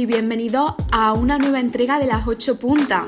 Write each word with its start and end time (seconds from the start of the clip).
y 0.00 0.06
bienvenidos 0.06 0.76
a 0.90 1.12
una 1.12 1.36
nueva 1.36 1.60
entrega 1.60 1.98
de 1.98 2.06
las 2.06 2.26
8 2.26 2.58
puntas. 2.58 3.06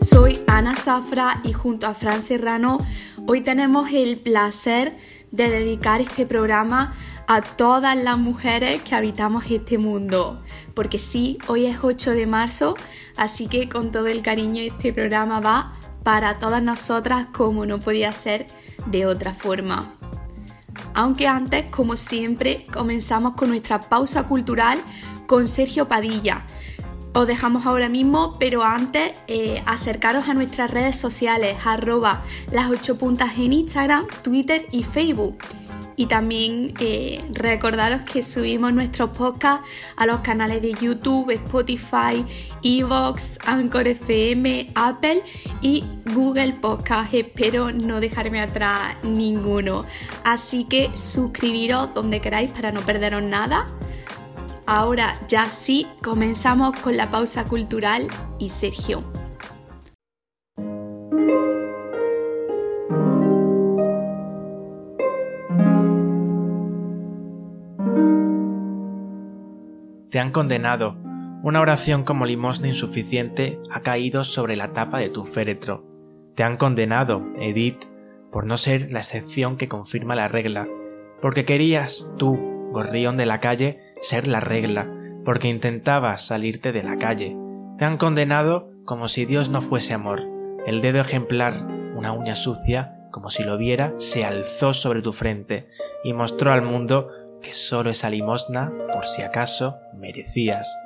Soy 0.00 0.38
Ana 0.46 0.74
Zafra 0.74 1.42
y 1.44 1.52
junto 1.52 1.86
a 1.86 1.92
Fran 1.92 2.22
Serrano 2.22 2.78
hoy 3.26 3.42
tenemos 3.42 3.90
el 3.92 4.16
placer 4.16 4.96
de 5.32 5.50
dedicar 5.50 6.00
este 6.00 6.24
programa 6.24 6.94
a 7.26 7.42
todas 7.42 7.94
las 7.94 8.16
mujeres 8.16 8.80
que 8.82 8.94
habitamos 8.94 9.44
este 9.50 9.76
mundo. 9.76 10.42
Porque 10.72 10.98
sí, 10.98 11.36
hoy 11.46 11.66
es 11.66 11.80
8 11.82 12.12
de 12.12 12.26
marzo, 12.26 12.76
así 13.18 13.48
que 13.48 13.68
con 13.68 13.92
todo 13.92 14.06
el 14.06 14.22
cariño 14.22 14.62
este 14.62 14.94
programa 14.94 15.40
va 15.40 15.74
para 16.04 16.38
todas 16.38 16.62
nosotras 16.62 17.26
como 17.34 17.66
no 17.66 17.78
podía 17.78 18.14
ser 18.14 18.46
de 18.86 19.04
otra 19.04 19.34
forma. 19.34 19.92
Aunque 20.94 21.26
antes, 21.26 21.70
como 21.70 21.96
siempre, 21.96 22.66
comenzamos 22.72 23.34
con 23.34 23.48
nuestra 23.48 23.80
pausa 23.80 24.26
cultural 24.26 24.78
con 25.26 25.48
Sergio 25.48 25.88
Padilla. 25.88 26.44
Os 27.12 27.26
dejamos 27.26 27.66
ahora 27.66 27.88
mismo, 27.88 28.36
pero 28.38 28.62
antes 28.62 29.12
eh, 29.26 29.62
acercaros 29.66 30.28
a 30.28 30.34
nuestras 30.34 30.70
redes 30.70 30.98
sociales, 30.98 31.56
arroba 31.64 32.22
las 32.52 32.70
8 32.70 32.98
puntas 32.98 33.36
en 33.36 33.52
Instagram, 33.52 34.06
Twitter 34.22 34.66
y 34.70 34.84
Facebook 34.84 35.38
y 35.96 36.06
también 36.06 36.74
eh, 36.80 37.24
recordaros 37.32 38.02
que 38.02 38.22
subimos 38.22 38.72
nuestros 38.72 39.10
podcasts 39.10 39.66
a 39.96 40.06
los 40.06 40.20
canales 40.20 40.62
de 40.62 40.72
YouTube, 40.74 41.30
Spotify, 41.30 42.24
Evox, 42.62 43.38
Anchor 43.46 43.88
FM, 43.88 44.72
Apple 44.74 45.22
y 45.60 45.84
Google 46.14 46.54
Podcast. 46.54 47.12
Espero 47.12 47.70
no 47.70 48.00
dejarme 48.00 48.40
atrás 48.40 48.96
ninguno. 49.02 49.84
Así 50.24 50.64
que 50.64 50.90
suscribiros 50.94 51.92
donde 51.94 52.20
queráis 52.20 52.50
para 52.50 52.72
no 52.72 52.80
perderos 52.80 53.22
nada. 53.22 53.66
Ahora 54.66 55.20
ya 55.28 55.50
sí, 55.50 55.86
comenzamos 56.02 56.78
con 56.80 56.96
la 56.96 57.10
pausa 57.10 57.44
cultural 57.44 58.08
y 58.38 58.50
Sergio. 58.50 59.19
Te 70.10 70.18
han 70.18 70.32
condenado. 70.32 70.96
Una 71.44 71.60
oración 71.60 72.02
como 72.02 72.26
limosna 72.26 72.66
insuficiente 72.66 73.60
ha 73.70 73.80
caído 73.80 74.24
sobre 74.24 74.56
la 74.56 74.72
tapa 74.72 74.98
de 74.98 75.08
tu 75.08 75.24
féretro. 75.24 75.84
Te 76.34 76.42
han 76.42 76.56
condenado, 76.56 77.24
Edith, 77.38 77.84
por 78.32 78.44
no 78.44 78.56
ser 78.56 78.90
la 78.90 78.98
excepción 78.98 79.56
que 79.56 79.68
confirma 79.68 80.16
la 80.16 80.26
regla, 80.26 80.66
porque 81.22 81.44
querías 81.44 82.12
tú, 82.18 82.36
gorrión 82.72 83.16
de 83.16 83.26
la 83.26 83.38
calle, 83.38 83.78
ser 84.00 84.26
la 84.26 84.40
regla, 84.40 84.92
porque 85.24 85.48
intentabas 85.48 86.26
salirte 86.26 86.72
de 86.72 86.82
la 86.82 86.98
calle. 86.98 87.36
Te 87.78 87.84
han 87.84 87.96
condenado 87.96 88.72
como 88.84 89.06
si 89.06 89.26
Dios 89.26 89.48
no 89.48 89.62
fuese 89.62 89.94
amor. 89.94 90.22
El 90.66 90.80
dedo 90.82 91.00
ejemplar, 91.00 91.64
una 91.94 92.12
uña 92.12 92.34
sucia, 92.34 92.96
como 93.12 93.30
si 93.30 93.44
lo 93.44 93.56
viera, 93.56 93.94
se 93.98 94.24
alzó 94.24 94.72
sobre 94.72 95.02
tu 95.02 95.12
frente 95.12 95.68
y 96.02 96.12
mostró 96.14 96.52
al 96.52 96.62
mundo 96.62 97.10
que 97.40 97.52
solo 97.52 97.90
esa 97.90 98.10
limosna, 98.10 98.72
por 98.92 99.06
si 99.06 99.22
acaso, 99.22 99.78
merecías. 99.94 100.76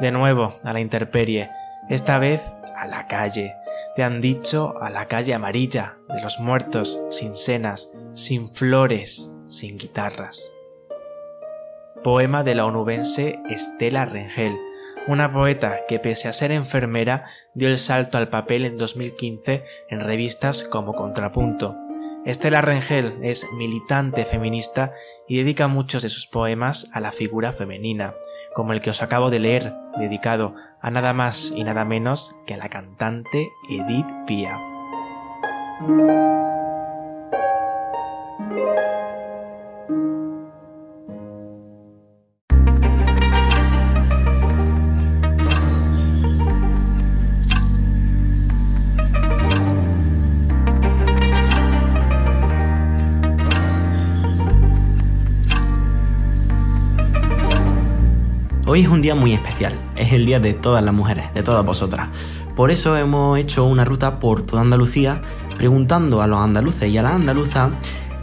De 0.00 0.10
nuevo, 0.10 0.54
a 0.64 0.72
la 0.72 0.80
intemperie, 0.80 1.50
esta 1.88 2.18
vez 2.18 2.56
a 2.76 2.86
la 2.86 3.06
calle. 3.06 3.56
Te 3.96 4.02
han 4.02 4.20
dicho 4.20 4.74
a 4.80 4.90
la 4.90 5.06
calle 5.06 5.34
amarilla, 5.34 5.96
de 6.08 6.20
los 6.20 6.40
muertos, 6.40 7.00
sin 7.10 7.34
cenas, 7.34 7.92
sin 8.12 8.52
flores, 8.52 9.32
sin 9.46 9.78
guitarras. 9.78 10.54
Poema 12.02 12.42
de 12.42 12.54
la 12.54 12.66
onubense 12.66 13.38
Estela 13.48 14.04
Rengel, 14.04 14.58
una 15.06 15.32
poeta 15.32 15.80
que 15.86 15.98
pese 15.98 16.28
a 16.28 16.32
ser 16.32 16.50
enfermera 16.50 17.26
dio 17.54 17.68
el 17.68 17.78
salto 17.78 18.18
al 18.18 18.28
papel 18.28 18.64
en 18.64 18.78
2015 18.78 19.64
en 19.88 20.00
revistas 20.00 20.64
como 20.64 20.94
Contrapunto, 20.94 21.76
Estela 22.24 22.62
Rengel 22.62 23.18
es 23.22 23.46
militante 23.52 24.24
feminista 24.24 24.94
y 25.28 25.36
dedica 25.36 25.68
muchos 25.68 26.02
de 26.02 26.08
sus 26.08 26.26
poemas 26.26 26.88
a 26.94 27.00
la 27.00 27.12
figura 27.12 27.52
femenina, 27.52 28.14
como 28.54 28.72
el 28.72 28.80
que 28.80 28.90
os 28.90 29.02
acabo 29.02 29.28
de 29.28 29.40
leer, 29.40 29.74
dedicado 29.98 30.54
a 30.80 30.90
nada 30.90 31.12
más 31.12 31.52
y 31.54 31.64
nada 31.64 31.84
menos 31.84 32.34
que 32.46 32.54
a 32.54 32.56
la 32.56 32.70
cantante 32.70 33.50
Edith 33.68 34.06
Piaf. 34.26 34.60
Hoy 58.74 58.80
es 58.80 58.88
un 58.88 59.02
día 59.02 59.14
muy 59.14 59.32
especial, 59.32 59.72
es 59.94 60.12
el 60.12 60.26
día 60.26 60.40
de 60.40 60.52
todas 60.52 60.82
las 60.82 60.92
mujeres, 60.92 61.32
de 61.32 61.44
todas 61.44 61.64
vosotras. 61.64 62.08
Por 62.56 62.72
eso 62.72 62.96
hemos 62.96 63.38
hecho 63.38 63.64
una 63.66 63.84
ruta 63.84 64.18
por 64.18 64.42
toda 64.42 64.62
Andalucía 64.62 65.22
preguntando 65.56 66.20
a 66.20 66.26
los 66.26 66.40
andaluces 66.40 66.88
y 66.88 66.98
a 66.98 67.04
las 67.04 67.12
andaluzas 67.12 67.72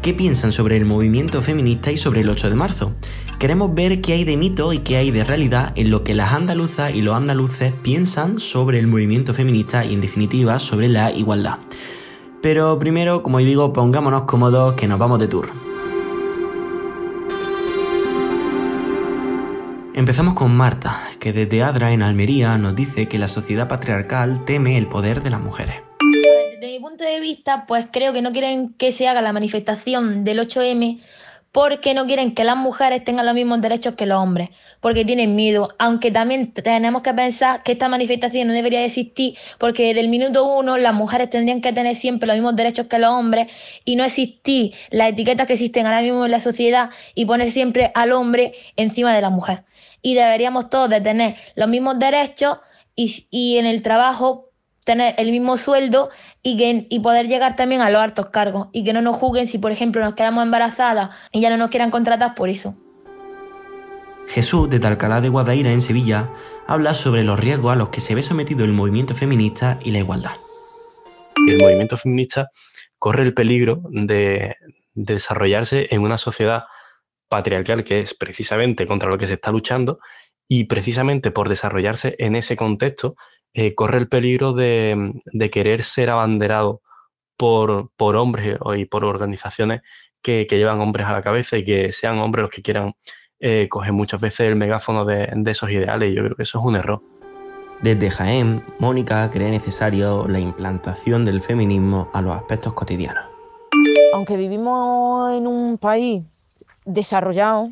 qué 0.02 0.14
piensan 0.14 0.52
sobre 0.52 0.76
el 0.76 0.84
movimiento 0.84 1.42
feminista 1.42 1.90
y 1.90 1.96
sobre 1.96 2.20
el 2.20 2.28
8 2.28 2.50
de 2.50 2.56
marzo. 2.58 2.92
Queremos 3.40 3.74
ver 3.74 4.02
qué 4.02 4.12
hay 4.12 4.26
de 4.26 4.36
mito 4.36 4.74
y 4.74 4.80
qué 4.80 4.98
hay 4.98 5.10
de 5.10 5.24
realidad 5.24 5.72
en 5.76 5.90
lo 5.90 6.04
que 6.04 6.16
las 6.16 6.34
andaluzas 6.34 6.94
y 6.94 7.02
los 7.02 7.16
andaluces 7.16 7.72
piensan 7.82 8.38
sobre 8.38 8.78
el 8.78 8.88
movimiento 8.88 9.34
feminista 9.34 9.86
y 9.86 9.94
en 9.94 10.02
definitiva 10.02 10.60
sobre 10.60 10.90
la 10.90 11.14
igualdad. 11.14 11.60
Pero 12.42 12.78
primero, 12.78 13.24
como 13.24 13.38
digo, 13.38 13.72
pongámonos 13.72 14.24
cómodos 14.24 14.74
que 14.74 14.90
nos 14.90 15.00
vamos 15.00 15.18
de 15.20 15.30
tour. 15.30 15.61
Empezamos 19.94 20.36
con 20.36 20.56
Marta, 20.56 21.02
que 21.20 21.34
desde 21.34 21.64
Adra 21.64 21.92
en 21.92 22.02
Almería 22.02 22.58
nos 22.58 22.74
dice 22.76 23.10
que 23.10 23.18
la 23.18 23.28
sociedad 23.28 23.68
patriarcal 23.68 24.46
teme 24.46 24.78
el 24.78 24.88
poder 24.88 25.22
de 25.22 25.30
las 25.30 25.42
mujeres. 25.42 25.76
Desde 26.54 26.66
mi 26.66 26.80
punto 26.80 27.04
de 27.04 27.20
vista, 27.20 27.66
pues 27.68 27.88
creo 27.92 28.14
que 28.14 28.22
no 28.22 28.32
quieren 28.32 28.74
que 28.76 28.94
se 28.94 29.10
haga 29.10 29.22
la 29.22 29.34
manifestación 29.34 30.24
del 30.24 30.40
8M 30.40 31.02
porque 31.52 31.94
no 31.94 32.06
quieren 32.06 32.34
que 32.34 32.46
las 32.46 32.56
mujeres 32.56 33.04
tengan 33.04 33.26
los 33.26 33.36
mismos 33.36 33.60
derechos 33.60 33.96
que 33.96 34.06
los 34.06 34.18
hombres, 34.18 34.52
porque 34.80 35.04
tienen 35.04 35.36
miedo, 35.36 35.68
aunque 35.78 36.10
también 36.10 36.54
tenemos 36.54 37.02
que 37.02 37.14
pensar 37.14 37.62
que 37.64 37.74
esta 37.74 37.90
manifestación 37.90 38.48
no 38.48 38.54
debería 38.54 38.86
existir, 38.86 39.38
porque 39.58 39.88
desde 39.88 40.00
el 40.00 40.08
minuto 40.08 40.46
uno 40.46 40.78
las 40.78 40.94
mujeres 40.94 41.30
tendrían 41.30 41.60
que 41.60 41.74
tener 41.74 41.98
siempre 41.98 42.28
los 42.28 42.38
mismos 42.38 42.56
derechos 42.56 42.86
que 42.86 42.98
los 42.98 43.10
hombres 43.10 43.52
y 43.84 43.98
no 43.98 44.06
existir 44.06 44.74
las 44.90 45.10
etiquetas 45.10 45.46
que 45.46 45.54
existen 45.54 45.86
ahora 45.86 46.02
mismo 46.02 46.24
en 46.24 46.32
la 46.32 46.40
sociedad 46.40 46.90
y 47.14 47.26
poner 47.26 47.52
siempre 47.52 47.92
al 47.94 48.14
hombre 48.14 48.54
encima 48.78 49.14
de 49.14 49.22
la 49.22 49.30
mujer 49.30 49.66
y 50.02 50.16
deberíamos 50.16 50.70
todos 50.70 50.90
de 50.90 51.02
tener 51.02 51.36
los 51.56 51.68
mismos 51.68 52.00
derechos 52.00 52.60
y, 52.96 53.58
en 53.58 53.66
el 53.66 53.82
trabajo 53.82 54.50
tener 54.84 55.16
el 55.18 55.32
mismo 55.32 55.58
sueldo 55.58 56.10
y, 56.44 56.58
que, 56.58 56.88
y 56.90 57.00
poder 57.00 57.28
llegar 57.28 57.56
también 57.56 57.82
a 57.82 57.90
los 57.90 58.02
altos 58.02 58.28
cargos 58.28 58.68
y 58.72 58.84
que 58.84 58.94
no 58.94 59.02
nos 59.02 59.16
juzguen 59.16 59.48
si, 59.48 59.58
por 59.60 59.72
ejemplo, 59.72 60.04
nos 60.04 60.14
quedamos 60.14 60.44
embarazadas 60.44 61.16
y 61.32 61.42
ya 61.42 61.50
no 61.50 61.58
nos 61.58 61.70
quieran 61.70 61.92
contratar 61.92 62.36
por 62.36 62.50
eso. 62.50 62.76
Jesús 64.28 64.70
de 64.70 64.80
Talcalá 64.80 65.22
de 65.22 65.30
Guadaira 65.30 65.72
en 65.72 65.82
Sevilla 65.82 66.30
habla 66.68 66.94
sobre 66.94 67.24
los 67.24 67.40
riesgos 67.40 67.74
a 67.74 67.76
los 67.76 67.90
que 67.90 68.02
se 68.02 68.16
ve 68.16 68.24
sometido 68.24 68.64
el 68.64 68.72
movimiento 68.72 69.14
feminista 69.14 69.78
y 69.84 69.92
la 69.92 70.00
igualdad. 70.00 70.38
El 71.48 71.58
movimiento 71.58 71.98
feminista 71.98 72.50
corre 72.98 73.24
el 73.24 73.34
peligro 73.34 73.82
de 73.90 74.56
desarrollarse 74.94 75.88
en 75.92 76.02
una 76.02 76.18
sociedad 76.18 76.64
patriarcal, 77.32 77.86
que 77.86 78.00
es 78.00 78.14
precisamente 78.14 78.86
contra 78.86 79.10
lo 79.10 79.18
que 79.18 79.26
se 79.26 79.36
está 79.36 79.52
luchando, 79.52 80.00
y 80.50 80.66
precisamente 80.66 81.32
por 81.32 81.48
desarrollarse 81.48 82.14
en 82.20 82.36
ese 82.36 82.58
contexto, 82.58 83.16
eh, 83.54 83.74
corre 83.74 84.00
el 84.00 84.10
peligro 84.10 84.52
de, 84.52 85.22
querer 85.50 85.82
ser 85.82 86.10
abanderado 86.10 86.82
por, 87.38 87.90
por, 87.96 88.18
hombres 88.18 88.58
y 88.76 88.86
por 88.86 89.06
organizaciones 89.06 89.82
que, 90.22 90.46
llevan 90.50 90.82
hombres 90.82 91.08
a 91.08 91.14
la 91.14 91.22
cabeza 91.22 91.58
y 91.58 91.64
que 91.64 91.94
sean 91.94 92.20
hombres 92.20 92.44
los 92.44 92.52
que 92.52 92.62
quieran 92.62 92.96
eh, 93.40 93.68
coger 93.70 93.94
muchas 93.94 94.20
veces 94.20 94.42
el 94.42 94.58
megáfono 94.58 95.06
de, 95.06 95.30
de 95.34 95.52
esos 95.52 95.72
ideales. 95.72 96.14
Yo 96.14 96.24
creo 96.26 96.36
que 96.36 96.44
eso 96.44 96.60
es 96.60 96.66
un 96.66 96.76
error. 96.76 97.02
Desde 97.82 98.12
Jaén, 98.12 98.62
Mónica 98.78 99.32
cree 99.32 99.50
necesario 99.50 100.28
la 100.28 100.40
implantación 100.40 101.24
del 101.24 101.40
feminismo 101.40 102.10
a 102.14 102.22
los 102.22 102.36
aspectos 102.36 102.74
cotidianos. 102.74 103.24
Aunque 104.14 104.36
vivimos 104.36 105.32
en 105.34 105.48
un 105.48 105.78
país 105.78 106.24
desarrollado, 106.86 107.72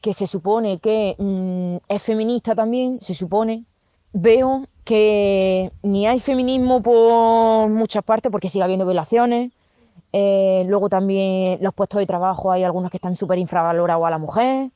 que 0.00 0.14
se 0.14 0.26
supone 0.26 0.78
que 0.78 1.14
mm, 1.18 1.92
es 1.92 2.02
feminista 2.02 2.54
también, 2.54 3.00
se 3.00 3.14
supone, 3.14 3.64
veo 4.12 4.66
que 4.84 5.70
ni 5.82 6.06
hay 6.06 6.18
feminismo 6.18 6.82
por 6.82 7.68
muchas 7.68 8.02
partes 8.02 8.32
porque 8.32 8.48
sigue 8.48 8.64
habiendo 8.64 8.86
violaciones. 8.86 9.52
Eh, 10.12 10.64
luego 10.66 10.88
también 10.88 11.58
los 11.62 11.72
puestos 11.74 12.00
de 12.00 12.06
trabajo 12.06 12.50
hay 12.50 12.64
algunos 12.64 12.90
que 12.90 12.96
están 12.96 13.14
súper 13.14 13.38
infravalorados 13.38 14.04
a 14.04 14.10
la 14.10 14.18
mujer. 14.18 14.70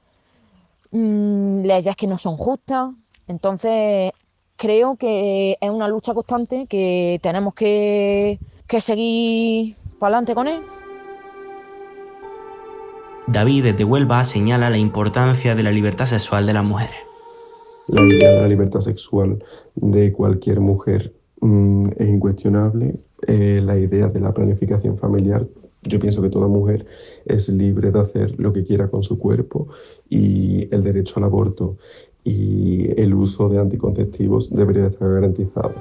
mm, 0.93 1.63
leyes 1.65 1.97
que 1.97 2.07
no 2.07 2.19
son 2.19 2.37
justas. 2.37 2.91
Entonces, 3.27 4.13
creo 4.57 4.97
que 4.97 5.57
es 5.61 5.71
una 5.71 5.89
lucha 5.89 6.15
constante 6.15 6.67
que 6.67 7.19
tenemos 7.23 7.55
que, 7.55 8.39
que 8.69 8.81
seguir 8.81 9.77
para 9.99 10.17
adelante 10.17 10.35
con 10.35 10.49
él. 10.49 10.63
David 13.27 13.65
desde 13.65 13.85
Huelva 13.85 14.23
señala 14.25 14.69
la 14.69 14.77
importancia 14.77 15.55
de 15.55 15.63
la 15.63 15.73
libertad 15.73 16.05
sexual 16.05 16.45
de 16.45 16.53
las 16.53 16.65
mujeres. 16.65 16.97
La 17.87 18.03
idea 18.03 18.33
de 18.33 18.41
la 18.43 18.49
libertad 18.49 18.81
sexual 18.81 19.43
de 19.75 20.13
cualquier 20.13 20.61
mujer 20.61 21.15
mm, 21.41 21.89
es 21.97 22.09
incuestionable. 22.09 22.97
Eh, 23.27 23.63
la 23.65 23.79
idea 23.79 24.09
de 24.09 24.21
la 24.21 24.35
planificación 24.35 24.99
familiar, 24.99 25.41
yo 25.83 25.99
pienso 25.99 26.21
que 26.21 26.29
toda 26.29 26.49
mujer 26.49 26.85
es 27.25 27.49
libre 27.49 27.91
de 27.91 28.01
hacer 28.01 28.39
lo 28.39 28.53
que 28.53 28.63
quiera 28.63 28.89
con 28.89 29.03
su 29.03 29.19
cuerpo 29.19 29.69
y 30.11 30.69
el 30.75 30.83
derecho 30.83 31.15
al 31.17 31.25
aborto 31.25 31.79
y 32.25 32.89
el 33.01 33.15
uso 33.15 33.49
de 33.49 33.59
anticonceptivos 33.59 34.51
debería 34.51 34.87
estar 34.87 35.11
garantizado. 35.11 35.75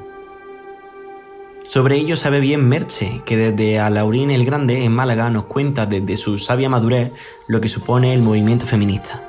Sobre 1.63 1.95
ello 1.98 2.18
sabe 2.18 2.42
bien 2.42 2.68
Merche, 2.68 3.21
que 3.25 3.38
desde 3.38 3.80
Alaurín 3.80 4.31
el 4.31 4.45
Grande 4.45 4.83
en 4.83 4.92
Málaga 4.92 5.30
nos 5.30 5.45
cuenta 5.45 5.86
desde 5.86 6.18
su 6.18 6.38
sabia 6.38 6.68
madurez 6.68 7.13
lo 7.48 7.62
que 7.62 7.69
supone 7.69 8.13
el 8.13 8.21
movimiento 8.21 8.65
feminista. 8.65 9.24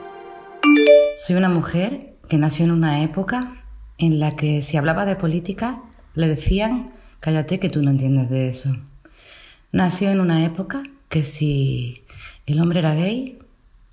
Soy 1.16 1.36
una 1.36 1.48
mujer 1.48 2.16
que 2.28 2.36
nació 2.36 2.64
en 2.64 2.72
una 2.72 3.02
época 3.02 3.62
en 3.98 4.18
la 4.18 4.34
que 4.34 4.62
si 4.62 4.76
hablaba 4.76 5.06
de 5.06 5.14
política 5.14 5.80
le 6.14 6.26
decían 6.26 6.92
cállate 7.20 7.60
que 7.60 7.70
tú 7.70 7.82
no 7.82 7.92
entiendes 7.92 8.28
de 8.28 8.48
eso. 8.48 8.76
Nació 9.70 10.10
en 10.10 10.18
una 10.18 10.44
época 10.44 10.82
que 11.08 11.22
si 11.22 12.02
el 12.46 12.60
hombre 12.60 12.80
era 12.80 12.94
gay 12.94 13.38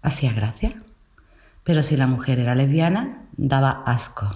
hacía 0.01 0.33
gracia, 0.33 0.81
pero 1.63 1.83
si 1.83 1.95
la 1.95 2.07
mujer 2.07 2.39
era 2.39 2.55
lesbiana 2.55 3.21
daba 3.37 3.83
asco. 3.85 4.35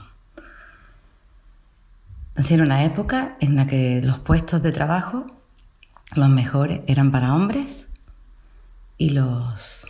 Nací 2.36 2.54
en 2.54 2.62
una 2.62 2.84
época 2.84 3.38
en 3.40 3.56
la 3.56 3.66
que 3.66 4.02
los 4.02 4.20
puestos 4.20 4.62
de 4.62 4.74
trabajo, 4.74 5.26
los 6.16 6.28
mejores, 6.28 6.82
eran 6.86 7.12
para 7.12 7.34
hombres 7.34 7.88
y 8.98 9.12
los 9.12 9.88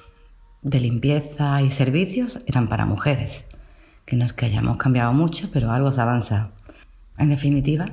de 0.62 0.80
limpieza 0.80 1.62
y 1.64 1.72
servicios 1.72 2.40
eran 2.46 2.68
para 2.68 2.86
mujeres. 2.86 3.46
Que 4.06 4.16
no 4.16 4.26
es 4.26 4.34
que 4.34 4.46
hayamos 4.46 4.78
cambiado 4.78 5.12
mucho, 5.12 5.50
pero 5.52 5.72
algo 5.72 5.92
se 5.92 6.02
avanza. 6.02 6.52
En 7.18 7.30
definitiva, 7.30 7.88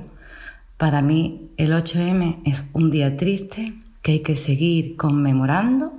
para 0.77 1.01
mí 1.01 1.49
el 1.57 1.73
8M 1.73 2.41
es 2.45 2.65
un 2.73 2.91
día 2.91 3.17
triste 3.17 3.73
que 4.03 4.11
hay 4.13 4.19
que 4.19 4.35
seguir 4.35 4.95
conmemorando 4.97 5.93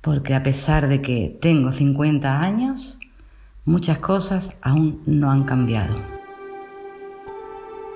porque 0.00 0.34
a 0.34 0.42
pesar 0.42 0.88
de 0.88 1.00
que 1.00 1.38
tengo 1.40 1.72
50 1.72 2.40
años, 2.40 2.98
muchas 3.64 3.98
cosas 3.98 4.54
aún 4.62 5.00
no 5.06 5.30
han 5.30 5.44
cambiado. 5.44 6.21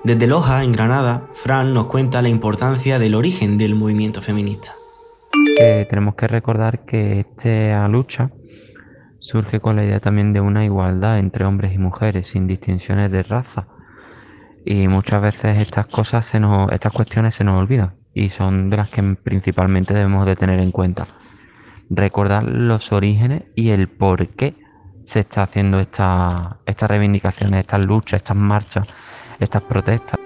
Desde 0.06 0.28
Loja, 0.28 0.62
en 0.62 0.70
Granada, 0.70 1.26
Fran 1.32 1.74
nos 1.74 1.86
cuenta 1.86 2.22
la 2.22 2.28
importancia 2.28 3.00
del 3.00 3.16
origen 3.16 3.58
del 3.58 3.74
movimiento 3.74 4.22
feminista. 4.22 4.70
tenemos 5.90 6.14
que 6.14 6.28
recordar 6.28 6.84
que 6.84 7.18
esta 7.18 7.88
lucha 7.88 8.30
surge 9.18 9.58
con 9.58 9.74
la 9.74 9.82
idea 9.82 9.98
también 9.98 10.32
de 10.32 10.40
una 10.40 10.64
igualdad 10.64 11.18
entre 11.18 11.44
hombres 11.44 11.74
y 11.74 11.78
mujeres, 11.78 12.28
sin 12.28 12.46
distinciones 12.46 13.10
de 13.10 13.24
raza. 13.24 13.66
Y 14.64 14.86
muchas 14.86 15.20
veces 15.20 15.58
estas 15.58 15.86
cosas, 15.86 16.24
se 16.24 16.38
nos, 16.38 16.70
estas 16.70 16.92
cuestiones 16.92 17.34
se 17.34 17.42
nos 17.42 17.60
olvidan 17.60 17.96
y 18.14 18.28
son 18.28 18.70
de 18.70 18.76
las 18.76 18.90
que 18.90 19.02
principalmente 19.02 19.92
debemos 19.92 20.24
de 20.24 20.36
tener 20.36 20.60
en 20.60 20.70
cuenta. 20.70 21.04
Recordar 21.90 22.44
los 22.44 22.92
orígenes 22.92 23.42
y 23.56 23.70
el 23.70 23.88
por 23.88 24.28
qué 24.28 24.54
se 25.02 25.18
está 25.18 25.42
haciendo 25.42 25.80
esta, 25.80 26.58
estas 26.64 26.88
reivindicaciones, 26.88 27.58
estas 27.58 27.84
luchas, 27.84 28.18
estas 28.18 28.36
marchas 28.36 28.86
estas 29.40 29.62
protestas. 29.62 30.18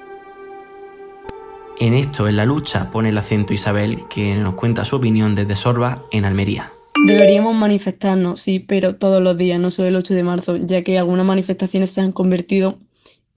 En 1.79 1.95
esto, 1.95 2.29
en 2.29 2.37
la 2.37 2.45
lucha, 2.45 2.91
pone 2.91 3.09
el 3.09 3.19
acento 3.19 3.55
Isabel, 3.55 4.07
que 4.09 4.35
nos 4.35 4.55
cuenta 4.55 4.85
su 4.85 4.97
opinión 4.97 5.35
desde 5.35 5.57
Sorba, 5.57 6.05
en 6.11 6.27
Almería. 6.27 6.73
Deberíamos 7.07 7.55
manifestarnos, 7.57 8.41
sí, 8.41 8.59
pero 8.59 8.97
todos 8.97 9.23
los 9.23 9.39
días, 9.39 9.59
no 9.59 9.71
solo 9.71 9.89
el 9.89 9.97
8 9.97 10.13
de 10.13 10.23
marzo, 10.23 10.57
ya 10.57 10.83
que 10.83 10.99
algunas 10.99 11.25
manifestaciones 11.25 11.91
se 11.91 12.03
han 12.03 12.13
convertido 12.13 12.79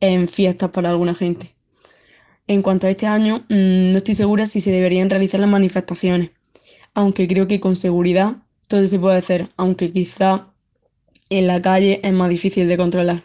en 0.02 0.28
fiestas 0.28 0.72
para 0.72 0.90
alguna 0.90 1.16
gente. 1.16 1.56
En 2.48 2.62
cuanto 2.62 2.88
a 2.88 2.90
este 2.90 3.08
año, 3.08 3.46
mm, 3.48 3.92
no 3.94 3.98
estoy 3.98 4.16
segura 4.16 4.46
si 4.46 4.60
se 4.60 4.72
deberían 4.72 5.10
realizar 5.10 5.40
las 5.40 5.50
manifestaciones, 5.50 6.32
aunque 6.94 7.28
creo 7.28 7.48
que 7.48 7.62
con 7.62 7.78
seguridad 7.78 8.36
todo 8.68 8.86
se 8.86 9.00
puede 9.00 9.18
hacer, 9.18 9.48
aunque 9.56 9.94
quizá 9.94 10.48
en 11.30 11.48
la 11.48 11.62
calle 11.62 12.02
es 12.04 12.12
más 12.12 12.30
difícil 12.30 12.68
de 12.68 12.76
controlar. 12.76 13.24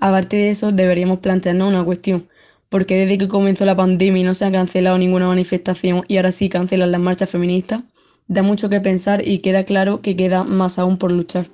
Aparte 0.00 0.36
de 0.36 0.50
eso, 0.50 0.72
deberíamos 0.72 1.20
plantearnos 1.20 1.68
una 1.68 1.84
cuestión, 1.84 2.28
porque 2.68 2.96
desde 2.96 3.18
que 3.18 3.28
comenzó 3.28 3.64
la 3.64 3.76
pandemia 3.76 4.24
no 4.24 4.34
se 4.34 4.44
ha 4.44 4.52
cancelado 4.52 4.98
ninguna 4.98 5.28
manifestación 5.28 6.02
y 6.08 6.16
ahora 6.16 6.32
sí 6.32 6.48
cancelan 6.48 6.92
las 6.92 7.00
marchas 7.00 7.30
feministas, 7.30 7.82
da 8.26 8.42
mucho 8.42 8.68
que 8.68 8.80
pensar 8.80 9.26
y 9.26 9.38
queda 9.38 9.64
claro 9.64 10.00
que 10.00 10.16
queda 10.16 10.44
más 10.44 10.78
aún 10.78 10.98
por 10.98 11.12
luchar. 11.12 11.48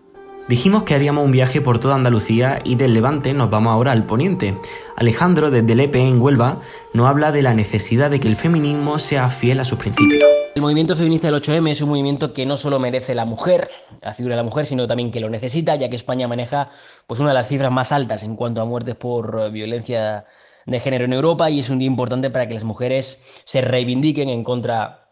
Dijimos 0.49 0.83
que 0.83 0.95
haríamos 0.95 1.25
un 1.25 1.31
viaje 1.31 1.61
por 1.61 1.79
toda 1.79 1.95
Andalucía 1.95 2.59
y 2.65 2.75
del 2.75 2.93
Levante 2.93 3.33
nos 3.35 3.51
vamos 3.51 3.73
ahora 3.73 3.93
al 3.93 4.07
Poniente. 4.07 4.57
Alejandro 4.97 5.51
desde 5.51 5.77
Lepe 5.77 6.01
en 6.01 6.21
Huelva 6.21 6.61
nos 6.93 7.09
habla 7.09 7.31
de 7.31 7.43
la 7.43 7.55
necesidad 7.55 8.11
de 8.11 8.19
que 8.19 8.27
el 8.27 8.35
feminismo 8.35 8.99
sea 8.99 9.29
fiel 9.29 9.61
a 9.61 9.65
sus 9.65 9.79
principios. 9.79 10.25
El 10.55 10.62
movimiento 10.62 10.97
feminista 10.97 11.31
del 11.31 11.41
8M 11.41 11.70
es 11.70 11.81
un 11.81 11.91
movimiento 11.91 12.32
que 12.32 12.44
no 12.44 12.56
solo 12.56 12.81
merece 12.81 13.14
la 13.14 13.25
mujer, 13.25 13.70
la 14.02 14.12
figura 14.14 14.35
de 14.35 14.43
la 14.43 14.44
mujer, 14.44 14.67
sino 14.67 14.88
también 14.88 15.12
que 15.12 15.20
lo 15.20 15.31
necesita, 15.31 15.76
ya 15.76 15.88
que 15.88 15.94
España 15.94 16.26
maneja 16.26 16.70
pues, 17.06 17.20
una 17.20 17.31
de 17.31 17.35
las 17.35 17.47
cifras 17.47 17.70
más 17.70 17.93
altas 17.93 18.25
en 18.25 18.35
cuanto 18.35 18.61
a 18.61 18.64
muertes 18.64 18.97
por 18.97 19.52
violencia 19.52 20.26
de 20.67 20.81
género 20.81 21.05
en 21.05 21.12
Europa 21.12 21.49
y 21.50 21.61
es 21.61 21.70
un 21.70 21.79
día 21.79 21.87
importante 21.87 22.31
para 22.31 22.49
que 22.49 22.55
las 22.55 22.64
mujeres 22.64 23.23
se 23.44 23.61
reivindiquen 23.61 24.29
en 24.29 24.43
contra 24.43 25.08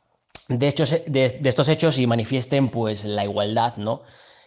de 0.49 0.67
estos, 0.67 0.91
de 1.07 1.41
estos 1.45 1.69
hechos 1.69 1.99
y 1.99 2.07
manifiesten 2.09 2.69
pues, 2.69 3.05
la 3.05 3.25
igualdad, 3.25 3.77
¿no? 3.77 4.03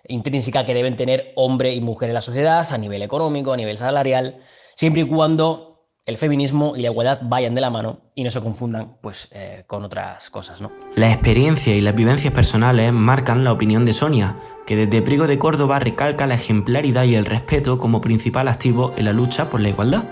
intrínseca 0.08 0.66
que 0.66 0.74
deben 0.74 0.98
tener 0.98 1.32
hombre 1.36 1.74
y 1.74 1.82
mujer 1.82 2.10
en 2.10 2.16
la 2.16 2.22
sociedad, 2.22 2.68
a 2.72 2.78
nivel 2.78 3.02
económico, 3.02 3.54
a 3.54 3.58
nivel 3.58 3.78
salarial, 3.78 4.42
siempre 4.76 5.04
y 5.04 5.08
cuando 5.08 5.71
el 6.06 6.18
feminismo 6.18 6.76
y 6.76 6.82
la 6.82 6.90
igualdad 6.90 7.20
vayan 7.24 7.54
de 7.54 7.62
la 7.62 7.70
mano 7.70 8.12
y 8.16 8.24
no 8.24 8.32
se 8.32 8.42
confundan 8.42 8.98
pues, 9.02 9.30
eh, 9.34 9.64
con 9.68 9.84
otras 9.86 10.30
cosas. 10.30 10.62
¿no? 10.62 10.72
La 10.96 11.12
experiencia 11.12 11.76
y 11.76 11.82
las 11.82 11.96
vivencias 11.96 12.34
personales 12.34 12.92
marcan 12.92 13.44
la 13.44 13.52
opinión 13.52 13.86
de 13.86 13.94
Sonia, 13.94 14.38
que 14.66 14.76
desde 14.76 15.02
Prigo 15.02 15.28
de 15.28 15.38
Córdoba 15.38 15.80
recalca 15.80 16.26
la 16.28 16.36
ejemplaridad 16.36 17.04
y 17.04 17.16
el 17.16 17.26
respeto 17.26 17.78
como 17.78 18.02
principal 18.02 18.48
activo 18.48 18.94
en 18.98 19.06
la 19.06 19.14
lucha 19.14 19.50
por 19.50 19.62
la 19.62 19.70
igualdad. 19.70 20.04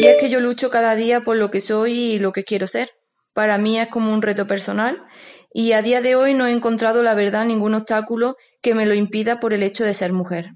Y 0.00 0.06
es 0.06 0.16
que 0.20 0.30
yo 0.30 0.40
lucho 0.40 0.70
cada 0.70 0.94
día 0.94 1.22
por 1.22 1.36
lo 1.36 1.50
que 1.50 1.60
soy 1.60 1.92
y 1.92 2.18
lo 2.18 2.32
que 2.32 2.44
quiero 2.44 2.66
ser. 2.66 2.90
Para 3.32 3.58
mí 3.58 3.78
es 3.78 3.88
como 3.88 4.12
un 4.12 4.22
reto 4.22 4.46
personal 4.46 5.02
y 5.52 5.72
a 5.72 5.82
día 5.82 6.00
de 6.00 6.16
hoy 6.16 6.34
no 6.34 6.46
he 6.46 6.52
encontrado 6.52 7.02
la 7.02 7.14
verdad 7.14 7.44
ningún 7.44 7.74
obstáculo 7.74 8.36
que 8.60 8.74
me 8.74 8.86
lo 8.86 8.94
impida 8.94 9.40
por 9.40 9.52
el 9.52 9.62
hecho 9.62 9.84
de 9.84 9.94
ser 9.94 10.12
mujer. 10.12 10.52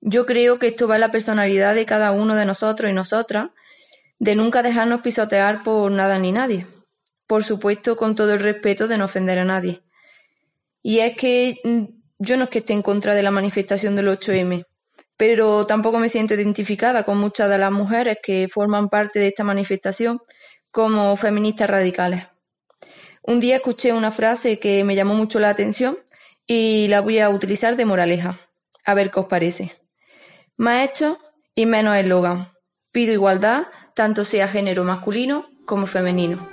Yo 0.00 0.24
creo 0.24 0.58
que 0.58 0.68
esto 0.68 0.88
va 0.88 0.94
en 0.94 1.02
la 1.02 1.10
personalidad 1.10 1.74
de 1.74 1.84
cada 1.84 2.12
uno 2.12 2.34
de 2.34 2.46
nosotros 2.46 2.90
y 2.90 2.94
nosotras, 2.94 3.50
de 4.18 4.34
nunca 4.34 4.62
dejarnos 4.62 5.02
pisotear 5.02 5.62
por 5.62 5.90
nada 5.90 6.18
ni 6.18 6.32
nadie. 6.32 6.66
Por 7.26 7.44
supuesto, 7.44 7.96
con 7.96 8.14
todo 8.14 8.32
el 8.34 8.40
respeto 8.40 8.88
de 8.88 8.98
no 8.98 9.04
ofender 9.04 9.38
a 9.38 9.44
nadie. 9.44 9.82
Y 10.82 11.00
es 11.00 11.16
que 11.16 11.60
mm, 11.64 11.84
yo 12.18 12.36
no 12.36 12.44
es 12.44 12.50
que 12.50 12.58
esté 12.58 12.72
en 12.72 12.82
contra 12.82 13.14
de 13.14 13.22
la 13.22 13.30
manifestación 13.30 13.94
del 13.94 14.08
8M, 14.08 14.64
pero 15.16 15.66
tampoco 15.66 15.98
me 15.98 16.08
siento 16.08 16.34
identificada 16.34 17.02
con 17.02 17.18
muchas 17.18 17.50
de 17.50 17.58
las 17.58 17.70
mujeres 17.70 18.18
que 18.22 18.48
forman 18.48 18.88
parte 18.88 19.18
de 19.18 19.28
esta 19.28 19.44
manifestación 19.44 20.20
como 20.70 21.14
feministas 21.16 21.68
radicales. 21.68 22.26
Un 23.22 23.38
día 23.38 23.56
escuché 23.56 23.92
una 23.92 24.10
frase 24.10 24.58
que 24.58 24.82
me 24.84 24.94
llamó 24.94 25.14
mucho 25.14 25.40
la 25.40 25.50
atención 25.50 25.98
y 26.46 26.88
la 26.88 27.00
voy 27.00 27.18
a 27.18 27.28
utilizar 27.28 27.76
de 27.76 27.84
moraleja. 27.84 28.40
A 28.84 28.94
ver 28.94 29.10
qué 29.10 29.20
os 29.20 29.26
parece. 29.26 29.79
Más 30.60 30.90
hecho 30.90 31.16
y 31.54 31.64
menos 31.64 31.96
eslogan. 31.96 32.48
Pido 32.92 33.14
igualdad, 33.14 33.62
tanto 33.94 34.24
sea 34.24 34.46
género 34.46 34.84
masculino 34.84 35.46
como 35.64 35.86
femenino. 35.86 36.46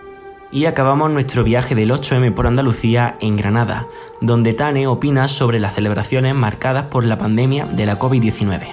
Y 0.50 0.66
acabamos 0.66 1.12
nuestro 1.12 1.44
viaje 1.44 1.76
del 1.76 1.92
8M 1.92 2.34
por 2.34 2.48
Andalucía 2.48 3.18
en 3.20 3.36
Granada, 3.36 3.86
donde 4.22 4.54
Tane 4.54 4.88
opina 4.88 5.28
sobre 5.28 5.60
las 5.60 5.76
celebraciones 5.76 6.34
marcadas 6.36 6.86
por 6.86 7.04
la 7.04 7.18
pandemia 7.18 7.66
de 7.66 7.86
la 7.86 8.00
COVID-19. 8.00 8.68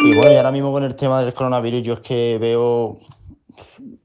Y 0.00 0.16
bueno, 0.16 0.32
y 0.32 0.36
ahora 0.36 0.52
mismo 0.52 0.72
con 0.72 0.84
el 0.84 0.96
tema 0.96 1.20
del 1.20 1.34
coronavirus, 1.34 1.82
yo 1.82 1.92
es 1.92 2.00
que 2.00 2.38
veo 2.40 2.96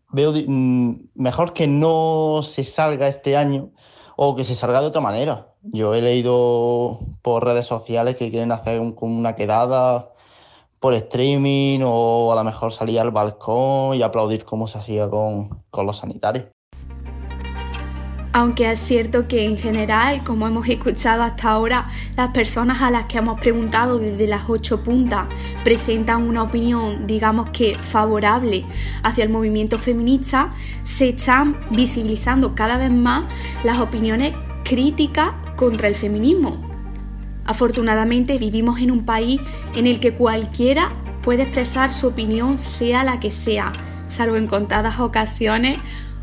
veo 0.09 0.33
mm, 0.33 0.95
mejor 1.15 1.53
que 1.53 1.65
no 1.65 2.41
se 2.43 2.65
salga 2.65 3.07
este 3.07 3.37
año 3.37 3.69
o 4.17 4.35
que 4.35 4.43
se 4.43 4.55
salga 4.55 4.81
de 4.81 4.87
otra 4.87 4.99
manera. 4.99 5.47
Yo 5.61 5.95
he 5.95 6.01
leído 6.01 6.99
por 7.21 7.45
redes 7.45 7.67
sociales 7.67 8.17
que 8.17 8.29
quieren 8.29 8.51
hacer 8.51 8.81
una 8.81 9.33
quedada 9.37 10.10
por 10.81 10.95
streaming 10.95 11.81
o 11.83 12.31
a 12.31 12.35
lo 12.35 12.43
mejor 12.43 12.73
salir 12.73 12.99
al 12.99 13.11
balcón 13.11 13.95
y 13.95 14.01
aplaudir 14.01 14.43
como 14.43 14.67
se 14.67 14.79
hacía 14.79 15.07
con, 15.07 15.63
con 15.69 15.85
los 15.85 15.97
sanitarios. 15.97 16.45
Aunque 18.33 18.71
es 18.71 18.79
cierto 18.79 19.27
que 19.27 19.45
en 19.45 19.57
general, 19.57 20.23
como 20.23 20.47
hemos 20.47 20.67
escuchado 20.67 21.21
hasta 21.21 21.51
ahora, 21.51 21.87
las 22.15 22.29
personas 22.29 22.81
a 22.81 22.89
las 22.89 23.05
que 23.05 23.19
hemos 23.19 23.39
preguntado 23.39 23.99
desde 23.99 24.25
las 24.25 24.49
ocho 24.49 24.83
puntas 24.83 25.27
presentan 25.63 26.27
una 26.27 26.41
opinión, 26.41 27.05
digamos 27.05 27.49
que 27.51 27.75
favorable 27.75 28.65
hacia 29.03 29.25
el 29.25 29.29
movimiento 29.29 29.77
feminista, 29.77 30.53
se 30.83 31.09
están 31.09 31.59
visibilizando 31.69 32.55
cada 32.55 32.77
vez 32.77 32.91
más 32.91 33.31
las 33.63 33.79
opiniones 33.79 34.33
críticas 34.63 35.31
contra 35.57 35.89
el 35.89 35.95
feminismo. 35.95 36.70
Afortunadamente 37.45 38.37
vivimos 38.37 38.79
en 38.79 38.91
un 38.91 39.05
país 39.05 39.41
en 39.75 39.87
el 39.87 39.99
que 39.99 40.13
cualquiera 40.13 40.93
puede 41.21 41.43
expresar 41.43 41.91
su 41.91 42.07
opinión 42.07 42.57
sea 42.57 43.03
la 43.03 43.19
que 43.19 43.31
sea, 43.31 43.73
salvo 44.07 44.35
en 44.35 44.47
contadas 44.47 44.99
ocasiones 44.99 45.77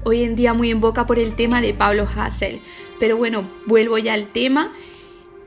hoy 0.04 0.22
en 0.22 0.34
día 0.36 0.54
muy 0.54 0.70
en 0.70 0.80
boca 0.80 1.06
por 1.06 1.18
el 1.18 1.34
tema 1.34 1.60
de 1.60 1.74
Pablo 1.74 2.06
Hassel. 2.16 2.60
Pero 2.98 3.16
bueno, 3.16 3.44
vuelvo 3.66 3.98
ya 3.98 4.14
al 4.14 4.28
tema. 4.28 4.70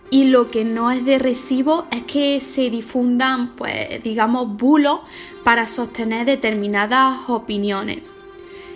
Y 0.09 0.25
lo 0.25 0.51
que 0.51 0.65
no 0.65 0.91
es 0.91 1.05
de 1.05 1.19
recibo 1.19 1.85
es 1.89 2.03
que 2.03 2.41
se 2.41 2.69
difundan, 2.69 3.55
pues, 3.55 4.03
digamos, 4.03 4.57
bulos 4.57 4.99
para 5.45 5.67
sostener 5.67 6.25
determinadas 6.25 7.29
opiniones. 7.29 7.99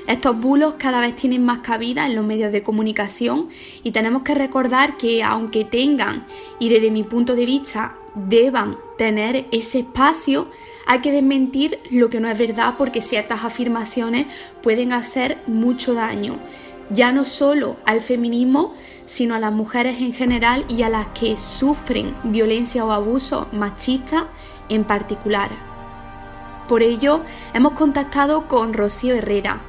Estos 0.08 0.40
bulos 0.40 0.76
cada 0.78 1.02
vez 1.02 1.16
tienen 1.16 1.44
más 1.44 1.60
cabida 1.60 2.06
en 2.06 2.16
los 2.16 2.24
medios 2.24 2.52
de 2.52 2.62
comunicación 2.62 3.50
y 3.84 3.92
tenemos 3.92 4.22
que 4.22 4.36
recordar 4.36 4.98
que 4.98 5.24
aunque 5.24 5.66
tengan, 5.66 6.28
y 6.60 6.70
desde 6.70 6.92
mi 6.92 7.04
punto 7.04 7.36
de 7.36 7.48
vista, 7.48 7.96
deban 8.14 8.78
tener 8.98 9.48
ese 9.52 9.80
espacio, 9.80 10.48
hay 10.86 11.00
que 11.00 11.12
desmentir 11.12 11.80
lo 11.90 12.12
que 12.12 12.20
no 12.20 12.30
es 12.30 12.38
verdad 12.38 12.76
porque 12.78 13.02
ciertas 13.02 13.44
afirmaciones 13.44 14.28
pueden 14.62 14.94
hacer 14.94 15.40
mucho 15.48 15.96
daño, 15.96 16.38
ya 16.92 17.12
no 17.12 17.24
solo 17.24 17.78
al 17.86 18.00
feminismo, 18.02 18.76
sino 19.06 19.34
a 19.34 19.40
las 19.40 19.54
mujeres 19.54 20.00
en 20.02 20.14
general 20.14 20.66
y 20.70 20.84
a 20.84 20.90
las 20.90 21.08
que 21.20 21.36
sufren 21.38 22.14
violencia 22.24 22.86
o 22.86 22.92
abuso 22.92 23.48
machista 23.52 24.28
en 24.70 24.84
particular. 24.84 25.50
Por 26.68 26.84
ello, 26.84 27.22
hemos 27.54 27.74
contactado 27.74 28.48
con 28.48 28.74
Rocío 28.74 29.16
Herrera. 29.16 29.62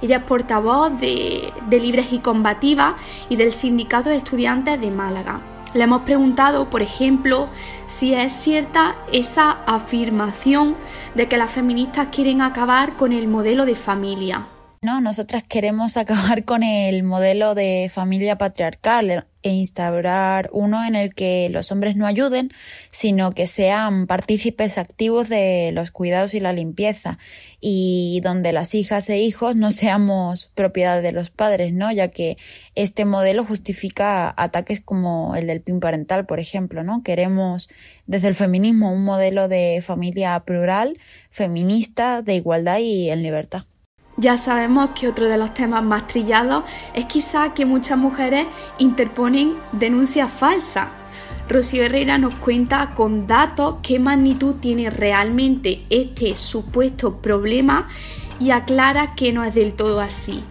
Ella 0.00 0.18
es 0.18 0.22
portavoz 0.22 0.98
de, 1.00 1.52
de 1.68 1.80
Libres 1.80 2.12
y 2.12 2.18
Combativas 2.20 2.94
y 3.28 3.36
del 3.36 3.52
Sindicato 3.52 4.10
de 4.10 4.16
Estudiantes 4.16 4.80
de 4.80 4.90
Málaga. 4.90 5.40
Le 5.74 5.84
hemos 5.84 6.02
preguntado, 6.02 6.70
por 6.70 6.82
ejemplo, 6.82 7.48
si 7.86 8.14
es 8.14 8.32
cierta 8.32 8.94
esa 9.12 9.58
afirmación 9.66 10.74
de 11.14 11.28
que 11.28 11.36
las 11.36 11.50
feministas 11.50 12.08
quieren 12.10 12.40
acabar 12.40 12.96
con 12.96 13.12
el 13.12 13.28
modelo 13.28 13.66
de 13.66 13.74
familia. 13.74 14.46
No, 14.80 15.00
nosotras 15.00 15.42
queremos 15.42 15.96
acabar 15.96 16.44
con 16.44 16.62
el 16.62 17.02
modelo 17.02 17.54
de 17.54 17.90
familia 17.92 18.38
patriarcal 18.38 19.26
instaurar 19.48 20.50
uno 20.52 20.84
en 20.86 20.94
el 20.94 21.14
que 21.14 21.48
los 21.50 21.72
hombres 21.72 21.96
no 21.96 22.06
ayuden, 22.06 22.50
sino 22.90 23.32
que 23.32 23.46
sean 23.46 24.06
partícipes 24.06 24.78
activos 24.78 25.28
de 25.28 25.70
los 25.72 25.90
cuidados 25.90 26.34
y 26.34 26.40
la 26.40 26.52
limpieza 26.52 27.18
y 27.60 28.20
donde 28.22 28.52
las 28.52 28.74
hijas 28.74 29.08
e 29.10 29.18
hijos 29.18 29.56
no 29.56 29.70
seamos 29.70 30.46
propiedad 30.54 31.02
de 31.02 31.12
los 31.12 31.30
padres, 31.30 31.72
¿no? 31.72 31.90
Ya 31.90 32.08
que 32.08 32.36
este 32.74 33.04
modelo 33.04 33.44
justifica 33.44 34.32
ataques 34.36 34.80
como 34.80 35.34
el 35.36 35.46
del 35.46 35.60
PIN 35.60 35.80
parental, 35.80 36.26
por 36.26 36.40
ejemplo, 36.40 36.84
¿no? 36.84 37.02
Queremos 37.02 37.68
desde 38.06 38.28
el 38.28 38.34
feminismo 38.34 38.92
un 38.92 39.04
modelo 39.04 39.48
de 39.48 39.82
familia 39.84 40.38
plural, 40.40 40.98
feminista, 41.30 42.22
de 42.22 42.34
igualdad 42.36 42.78
y 42.78 43.10
en 43.10 43.22
libertad. 43.22 43.64
Ya 44.20 44.36
sabemos 44.36 44.90
que 44.98 45.06
otro 45.06 45.26
de 45.26 45.38
los 45.38 45.54
temas 45.54 45.84
más 45.84 46.08
trillados 46.08 46.64
es 46.92 47.04
quizá 47.04 47.54
que 47.54 47.64
muchas 47.64 47.96
mujeres 47.96 48.48
interponen 48.78 49.54
denuncias 49.70 50.28
falsas. 50.28 50.88
Rocío 51.48 51.84
Herrera 51.84 52.18
nos 52.18 52.34
cuenta 52.34 52.94
con 52.94 53.28
datos 53.28 53.76
qué 53.80 54.00
magnitud 54.00 54.56
tiene 54.56 54.90
realmente 54.90 55.84
este 55.88 56.36
supuesto 56.36 57.18
problema 57.18 57.86
y 58.40 58.50
aclara 58.50 59.14
que 59.14 59.32
no 59.32 59.44
es 59.44 59.54
del 59.54 59.74
todo 59.74 60.00
así. 60.00 60.42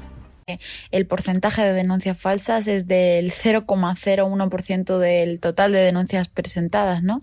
El 0.92 1.06
porcentaje 1.08 1.62
de 1.62 1.74
denuncias 1.74 2.18
falsas 2.18 2.70
es 2.70 2.88
del 2.88 3.34
0,01% 3.34 4.98
del 4.98 5.42
total 5.42 5.74
de 5.74 5.80
denuncias 5.80 6.30
presentadas, 6.30 7.04
¿no? 7.04 7.22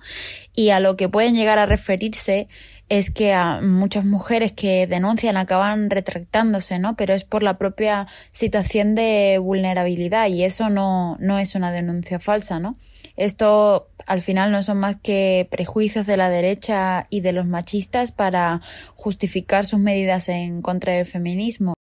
Y 0.55 0.71
a 0.71 0.81
lo 0.81 0.97
que 0.97 1.09
pueden 1.09 1.35
llegar 1.35 1.59
a 1.59 1.65
referirse 1.65 2.49
es 2.91 3.09
que 3.09 3.33
a 3.33 3.63
muchas 3.63 4.05
mujeres 4.05 4.53
que 4.53 4.87
denuncian 4.87 5.39
acaban 5.39 5.89
retractándose, 5.89 6.79
¿no? 6.79 6.97
Pero 6.97 7.15
es 7.15 7.25
por 7.25 7.43
la 7.43 7.57
propia 7.57 8.09
situación 8.31 8.95
de 8.95 9.39
vulnerabilidad 9.41 10.29
y 10.29 10.45
eso 10.45 10.69
no, 10.69 11.17
no 11.19 11.39
es 11.39 11.55
una 11.55 11.73
denuncia 11.73 12.19
falsa, 12.19 12.61
¿no? 12.61 12.77
Esto 13.17 13.89
al 14.07 14.21
final 14.21 14.53
no 14.53 14.63
son 14.63 14.77
más 14.77 14.97
que 14.97 15.49
prejuicios 15.51 16.07
de 16.07 16.19
la 16.19 16.29
derecha 16.29 17.07
y 17.09 17.21
de 17.21 17.33
los 17.33 17.47
machistas 17.47 18.13
para 18.13 18.61
justificar 18.97 19.65
sus 19.65 19.79
medidas 19.79 20.29
en 20.29 20.61
contra 20.61 20.93
del 20.93 21.07
feminismo. 21.07 21.75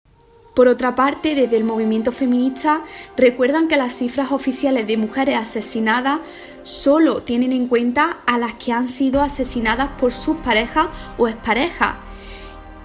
Por 0.53 0.67
otra 0.67 0.95
parte, 0.95 1.33
desde 1.33 1.55
el 1.55 1.63
movimiento 1.63 2.11
feminista 2.11 2.81
recuerdan 3.15 3.69
que 3.69 3.77
las 3.77 3.93
cifras 3.93 4.33
oficiales 4.33 4.85
de 4.85 4.97
mujeres 4.97 5.37
asesinadas 5.37 6.19
solo 6.63 7.23
tienen 7.23 7.53
en 7.53 7.67
cuenta 7.67 8.17
a 8.25 8.37
las 8.37 8.55
que 8.55 8.73
han 8.73 8.89
sido 8.89 9.21
asesinadas 9.21 9.89
por 9.97 10.11
sus 10.11 10.37
parejas 10.37 10.87
o 11.17 11.29
exparejas. 11.29 11.93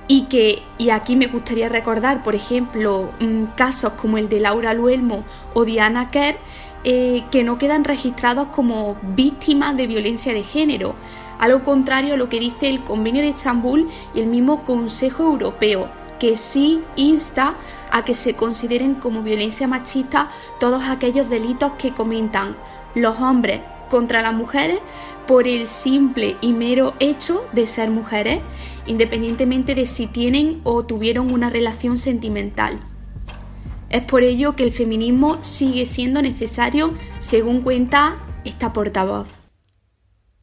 Y 0.07 0.27
que, 0.27 0.63
y 0.79 0.91
aquí 0.91 1.17
me 1.17 1.27
gustaría 1.27 1.69
recordar, 1.69 2.23
por 2.23 2.37
ejemplo, 2.37 3.11
mm, 3.19 3.57
casos 3.57 3.95
como 3.95 4.17
el 4.19 4.29
de 4.29 4.39
Laura 4.39 4.73
Luelmo 4.73 5.25
o 5.53 5.65
Diana 5.65 6.13
Kerr, 6.13 6.37
eh, 6.85 7.25
que 7.33 7.43
no 7.43 7.59
quedan 7.59 7.83
registrados 7.83 8.47
como 8.49 8.97
víctimas 9.17 9.77
de 9.77 9.89
violencia 9.89 10.33
de 10.33 10.45
género, 10.45 10.95
a 11.41 11.49
lo 11.49 11.65
contrario 11.65 12.15
a 12.15 12.17
lo 12.17 12.29
que 12.29 12.39
dice 12.39 12.69
el 12.69 12.85
Convenio 12.85 13.23
de 13.23 13.31
Estambul 13.31 13.89
y 14.15 14.21
el 14.21 14.27
mismo 14.27 14.65
Consejo 14.65 15.25
Europeo, 15.25 15.89
que 16.19 16.37
sí 16.37 16.83
insta 16.97 17.55
a 17.91 18.05
que 18.05 18.15
se 18.15 18.35
consideren 18.35 18.95
como 18.95 19.23
violencia 19.23 19.67
machista 19.67 20.29
todos 20.59 20.85
aquellos 20.85 21.29
delitos 21.31 21.73
que 21.79 21.93
comentan 21.93 22.57
los 22.95 23.21
hombres 23.21 23.61
contra 23.89 24.23
las 24.23 24.35
mujeres 24.35 24.81
por 25.27 25.49
el 25.49 25.67
simple 25.67 26.37
y 26.41 26.53
mero 26.53 26.95
hecho 27.01 27.45
de 27.53 27.67
ser 27.67 27.91
mujeres, 27.91 28.41
independientemente 28.87 29.75
de 29.75 29.87
si 29.87 30.07
tienen 30.07 30.61
o 30.65 30.85
tuvieron 30.85 31.33
una 31.33 31.51
relación 31.51 31.99
sentimental. 31.99 32.81
Es 33.91 34.03
por 34.03 34.23
ello 34.23 34.57
que 34.57 34.65
el 34.65 34.73
feminismo 34.73 35.39
sigue 35.43 35.87
siendo 35.87 36.23
necesario, 36.23 36.93
según 37.19 37.61
cuenta 37.61 38.17
esta 38.45 38.73
portavoz. 38.73 39.46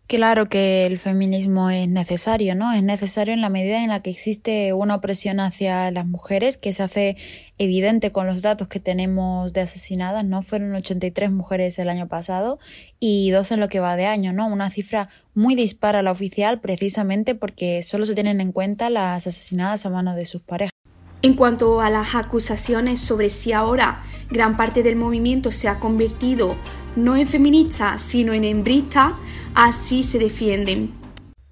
Claro 0.07 0.47
que 0.47 0.85
el 0.85 0.97
feminismo 0.97 1.69
es 1.69 1.87
necesario, 1.87 2.55
¿no? 2.55 2.73
Es 2.73 2.83
necesario 2.83 3.33
en 3.33 3.39
la 3.39 3.49
medida 3.49 3.83
en 3.83 3.89
la 3.89 4.01
que 4.01 4.09
existe 4.09 4.73
una 4.73 4.95
opresión 4.95 5.39
hacia 5.39 5.89
las 5.91 6.05
mujeres 6.05 6.57
que 6.57 6.73
se 6.73 6.83
hace 6.83 7.17
evidente 7.57 8.11
con 8.11 8.27
los 8.27 8.41
datos 8.41 8.67
que 8.67 8.81
tenemos 8.81 9.53
de 9.53 9.61
asesinadas, 9.61 10.25
¿no? 10.25 10.43
Fueron 10.43 10.75
83 10.75 11.31
mujeres 11.31 11.79
el 11.79 11.89
año 11.89 12.09
pasado 12.09 12.59
y 12.99 13.31
12 13.31 13.53
en 13.53 13.59
lo 13.61 13.69
que 13.69 13.79
va 13.79 13.95
de 13.95 14.05
año, 14.05 14.33
¿no? 14.33 14.47
Una 14.47 14.69
cifra 14.69 15.07
muy 15.33 15.55
dispara 15.55 15.99
a 15.99 16.03
la 16.03 16.11
oficial 16.11 16.59
precisamente 16.59 17.33
porque 17.33 17.81
solo 17.81 18.05
se 18.05 18.13
tienen 18.13 18.41
en 18.41 18.51
cuenta 18.51 18.89
las 18.89 19.25
asesinadas 19.25 19.85
a 19.85 19.89
mano 19.89 20.15
de 20.15 20.25
sus 20.25 20.41
parejas. 20.41 20.73
En 21.21 21.35
cuanto 21.35 21.79
a 21.79 21.89
las 21.89 22.15
acusaciones 22.15 22.99
sobre 22.99 23.29
si 23.29 23.53
ahora 23.53 23.97
gran 24.29 24.57
parte 24.57 24.83
del 24.83 24.97
movimiento 24.97 25.53
se 25.53 25.69
ha 25.69 25.79
convertido 25.79 26.57
no 26.95 27.15
en 27.15 27.27
feminista, 27.27 27.97
sino 27.97 28.33
en 28.33 28.43
hembrista, 28.43 29.17
así 29.55 30.03
se 30.03 30.19
defienden. 30.19 31.03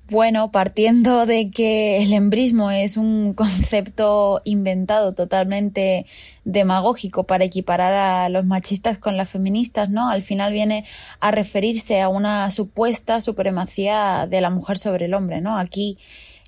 Bueno, 0.09 0.51
partiendo 0.51 1.25
de 1.25 1.51
que 1.51 2.03
el 2.03 2.11
embrismo 2.11 2.69
es 2.69 2.97
un 2.97 3.33
concepto 3.35 4.41
inventado 4.43 5.13
totalmente 5.13 6.05
demagógico 6.43 7.23
para 7.23 7.45
equiparar 7.45 7.93
a 7.93 8.27
los 8.27 8.45
machistas 8.45 8.97
con 8.97 9.15
las 9.15 9.29
feministas, 9.29 9.89
¿no? 9.89 10.09
Al 10.09 10.21
final 10.21 10.51
viene 10.51 10.83
a 11.21 11.31
referirse 11.31 12.01
a 12.01 12.09
una 12.09 12.51
supuesta 12.51 13.21
supremacía 13.21 14.27
de 14.29 14.41
la 14.41 14.49
mujer 14.49 14.77
sobre 14.77 15.05
el 15.05 15.13
hombre, 15.13 15.39
¿no? 15.39 15.57
Aquí 15.57 15.97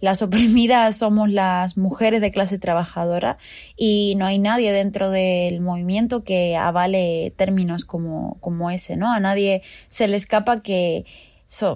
las 0.02 0.22
oprimidas 0.22 0.98
somos 0.98 1.32
las 1.32 1.78
mujeres 1.78 2.20
de 2.20 2.32
clase 2.32 2.60
trabajadora 2.60 3.38
y 3.78 4.16
no 4.18 4.26
hay 4.26 4.40
nadie 4.40 4.74
dentro 4.74 5.10
del 5.10 5.62
movimiento 5.62 6.26
que 6.26 6.58
avale 6.58 7.34
términos 7.38 7.86
como, 7.86 8.36
como 8.42 8.70
ese, 8.72 8.98
¿no? 8.98 9.14
A 9.14 9.22
nadie 9.22 9.62
se 9.88 10.10
le 10.10 10.18
escapa 10.18 10.62
que 10.62 11.06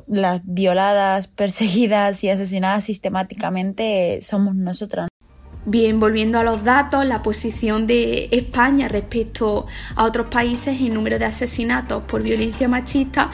las 0.08 0.42
violadas, 0.44 1.28
perseguidas 1.28 2.24
y 2.24 2.30
asesinadas 2.30 2.86
sistemáticamente 2.86 4.20
somos 4.22 4.56
nosotras. 4.56 5.10
Bien, 5.70 6.00
volviendo 6.00 6.40
a 6.40 6.44
los 6.44 6.64
datos, 6.64 7.06
la 7.06 7.22
posición 7.22 7.88
de 7.88 8.30
España 8.32 8.88
respecto 8.88 9.66
a 9.96 10.06
otros 10.06 10.28
países 10.28 10.80
en 10.80 10.94
número 10.94 11.20
de 11.20 11.26
asesinatos 11.26 12.04
por 12.04 12.24
violencia 12.24 12.70
machista 12.70 13.32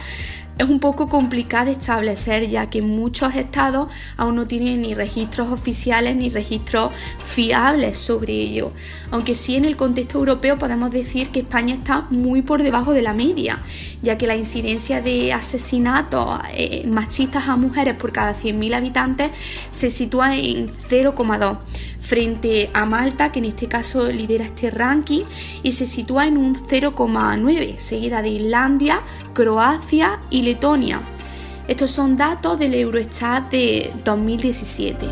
es 0.57 0.69
un 0.69 0.79
poco 0.79 1.09
complicado 1.09 1.65
de 1.65 1.71
establecer 1.71 2.47
ya 2.49 2.69
que 2.69 2.81
muchos 2.81 3.35
estados 3.35 3.91
aún 4.17 4.35
no 4.35 4.47
tienen 4.47 4.81
ni 4.81 4.93
registros 4.93 5.51
oficiales 5.51 6.15
ni 6.15 6.29
registros 6.29 6.91
fiables 7.17 7.97
sobre 7.97 8.33
ello. 8.33 8.71
Aunque 9.11 9.35
sí 9.35 9.55
en 9.55 9.65
el 9.65 9.75
contexto 9.75 10.19
europeo 10.19 10.57
podemos 10.57 10.91
decir 10.91 11.29
que 11.29 11.39
España 11.39 11.75
está 11.75 12.07
muy 12.09 12.41
por 12.41 12.61
debajo 12.61 12.93
de 12.93 13.01
la 13.01 13.13
media, 13.13 13.59
ya 14.01 14.17
que 14.17 14.27
la 14.27 14.35
incidencia 14.35 15.01
de 15.01 15.33
asesinatos 15.33 16.39
eh, 16.53 16.85
machistas 16.87 17.47
a 17.47 17.55
mujeres 17.55 17.95
por 17.95 18.11
cada 18.11 18.33
100.000 18.35 18.75
habitantes 18.75 19.31
se 19.71 19.89
sitúa 19.89 20.35
en 20.35 20.67
0,2 20.67 21.57
frente 22.03 22.69
a 22.73 22.85
Malta, 22.85 23.31
que 23.31 23.39
en 23.39 23.45
este 23.45 23.67
caso 23.67 24.11
lidera 24.11 24.45
este 24.45 24.69
ranking, 24.69 25.23
y 25.63 25.71
se 25.71 25.85
sitúa 25.85 26.27
en 26.27 26.37
un 26.37 26.53
0,9, 26.53 27.77
seguida 27.77 28.21
de 28.21 28.29
Islandia, 28.29 29.01
Croacia 29.33 30.19
y 30.29 30.41
Letonia. 30.41 31.01
Estos 31.67 31.91
son 31.91 32.17
datos 32.17 32.59
del 32.59 32.73
Eurostat 32.73 33.49
de 33.49 33.93
2017. 34.03 35.07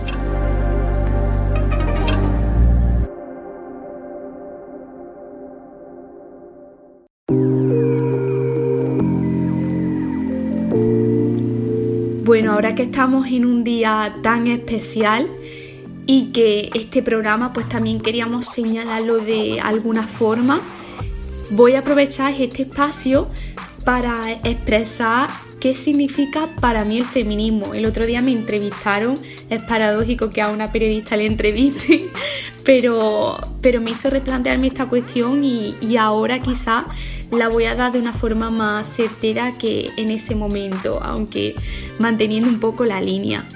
Bueno, 12.25 12.53
ahora 12.53 12.75
que 12.75 12.83
estamos 12.83 13.27
en 13.27 13.45
un 13.45 13.63
día 13.63 14.15
tan 14.21 14.47
especial, 14.47 15.29
y 16.05 16.31
que 16.31 16.69
este 16.73 17.01
programa 17.01 17.53
pues 17.53 17.69
también 17.69 17.99
queríamos 17.99 18.47
señalarlo 18.47 19.19
de 19.19 19.59
alguna 19.61 20.07
forma. 20.07 20.61
Voy 21.49 21.73
a 21.73 21.79
aprovechar 21.79 22.33
este 22.39 22.63
espacio 22.63 23.27
para 23.83 24.31
expresar 24.43 25.29
qué 25.59 25.75
significa 25.75 26.49
para 26.59 26.83
mí 26.85 26.97
el 26.97 27.05
feminismo. 27.05 27.73
El 27.73 27.85
otro 27.85 28.05
día 28.05 28.21
me 28.21 28.31
entrevistaron, 28.31 29.15
es 29.49 29.61
paradójico 29.61 30.29
que 30.29 30.41
a 30.41 30.49
una 30.49 30.71
periodista 30.71 31.15
le 31.15 31.25
entreviste, 31.27 32.09
pero, 32.65 33.37
pero 33.61 33.79
me 33.79 33.91
hizo 33.91 34.09
replantearme 34.09 34.67
esta 34.67 34.87
cuestión 34.87 35.43
y, 35.43 35.75
y 35.81 35.97
ahora 35.97 36.41
quizá 36.41 36.85
la 37.31 37.47
voy 37.47 37.65
a 37.65 37.75
dar 37.75 37.91
de 37.91 37.99
una 37.99 38.11
forma 38.11 38.49
más 38.49 38.93
certera 38.93 39.57
que 39.57 39.89
en 39.97 40.09
ese 40.09 40.35
momento, 40.35 40.99
aunque 41.01 41.55
manteniendo 41.99 42.49
un 42.49 42.59
poco 42.59 42.83
la 42.83 42.99
línea. 42.99 43.47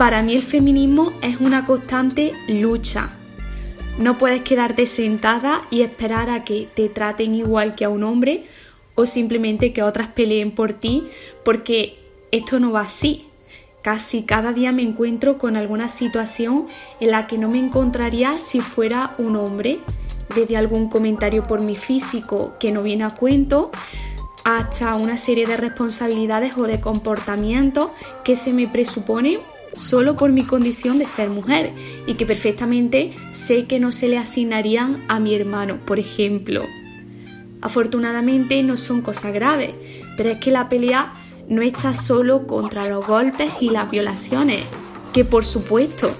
Para 0.00 0.22
mí 0.22 0.34
el 0.34 0.42
feminismo 0.42 1.12
es 1.20 1.40
una 1.42 1.66
constante 1.66 2.32
lucha. 2.48 3.10
No 3.98 4.16
puedes 4.16 4.40
quedarte 4.40 4.86
sentada 4.86 5.60
y 5.70 5.82
esperar 5.82 6.30
a 6.30 6.42
que 6.42 6.66
te 6.74 6.88
traten 6.88 7.34
igual 7.34 7.74
que 7.74 7.84
a 7.84 7.90
un 7.90 8.02
hombre 8.04 8.46
o 8.94 9.04
simplemente 9.04 9.74
que 9.74 9.82
otras 9.82 10.08
peleen 10.08 10.52
por 10.52 10.72
ti, 10.72 11.06
porque 11.44 11.98
esto 12.30 12.58
no 12.60 12.72
va 12.72 12.80
así. 12.80 13.26
Casi 13.82 14.22
cada 14.22 14.54
día 14.54 14.72
me 14.72 14.80
encuentro 14.80 15.36
con 15.36 15.54
alguna 15.54 15.90
situación 15.90 16.66
en 16.98 17.10
la 17.10 17.26
que 17.26 17.36
no 17.36 17.50
me 17.50 17.58
encontraría 17.58 18.38
si 18.38 18.62
fuera 18.62 19.14
un 19.18 19.36
hombre, 19.36 19.80
desde 20.34 20.56
algún 20.56 20.88
comentario 20.88 21.46
por 21.46 21.60
mi 21.60 21.76
físico 21.76 22.54
que 22.58 22.72
no 22.72 22.82
viene 22.82 23.04
a 23.04 23.10
cuento, 23.10 23.70
hasta 24.46 24.94
una 24.94 25.18
serie 25.18 25.46
de 25.46 25.58
responsabilidades 25.58 26.56
o 26.56 26.62
de 26.62 26.80
comportamientos 26.80 27.90
que 28.24 28.34
se 28.34 28.54
me 28.54 28.66
presuponen 28.66 29.40
solo 29.76 30.16
por 30.16 30.30
mi 30.30 30.44
condición 30.44 30.98
de 30.98 31.06
ser 31.06 31.30
mujer 31.30 31.72
y 32.06 32.14
que 32.14 32.26
perfectamente 32.26 33.12
sé 33.32 33.66
que 33.66 33.78
no 33.78 33.92
se 33.92 34.08
le 34.08 34.18
asignarían 34.18 35.04
a 35.08 35.20
mi 35.20 35.34
hermano, 35.34 35.78
por 35.84 35.98
ejemplo. 35.98 36.64
Afortunadamente 37.60 38.62
no 38.62 38.76
son 38.76 39.02
cosas 39.02 39.32
graves, 39.32 39.72
pero 40.16 40.30
es 40.30 40.38
que 40.38 40.50
la 40.50 40.68
pelea 40.68 41.14
no 41.48 41.62
está 41.62 41.94
solo 41.94 42.46
contra 42.46 42.88
los 42.88 43.06
golpes 43.06 43.50
y 43.60 43.70
las 43.70 43.90
violaciones, 43.90 44.62
que 45.12 45.24
por 45.24 45.44
supuesto, 45.44 46.14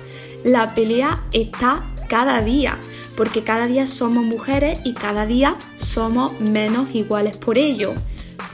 la 0.45 0.75
pelea 0.75 1.23
está 1.33 1.85
cada 2.09 2.42
día, 2.42 2.78
porque 3.16 3.42
cada 3.42 3.66
día 3.66 3.87
somos 3.87 4.25
mujeres 4.25 4.80
y 4.85 4.95
cada 4.95 5.26
día 5.26 5.57
somos 5.79 6.38
menos 6.40 6.94
iguales 6.94 7.37
por 7.37 7.59
ello. 7.59 7.94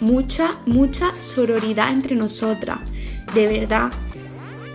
Mucha, 0.00 0.50
mucha 0.66 1.14
sororidad 1.18 1.90
entre 1.90 2.16
nosotras. 2.16 2.80
De 3.34 3.46
verdad, 3.46 3.90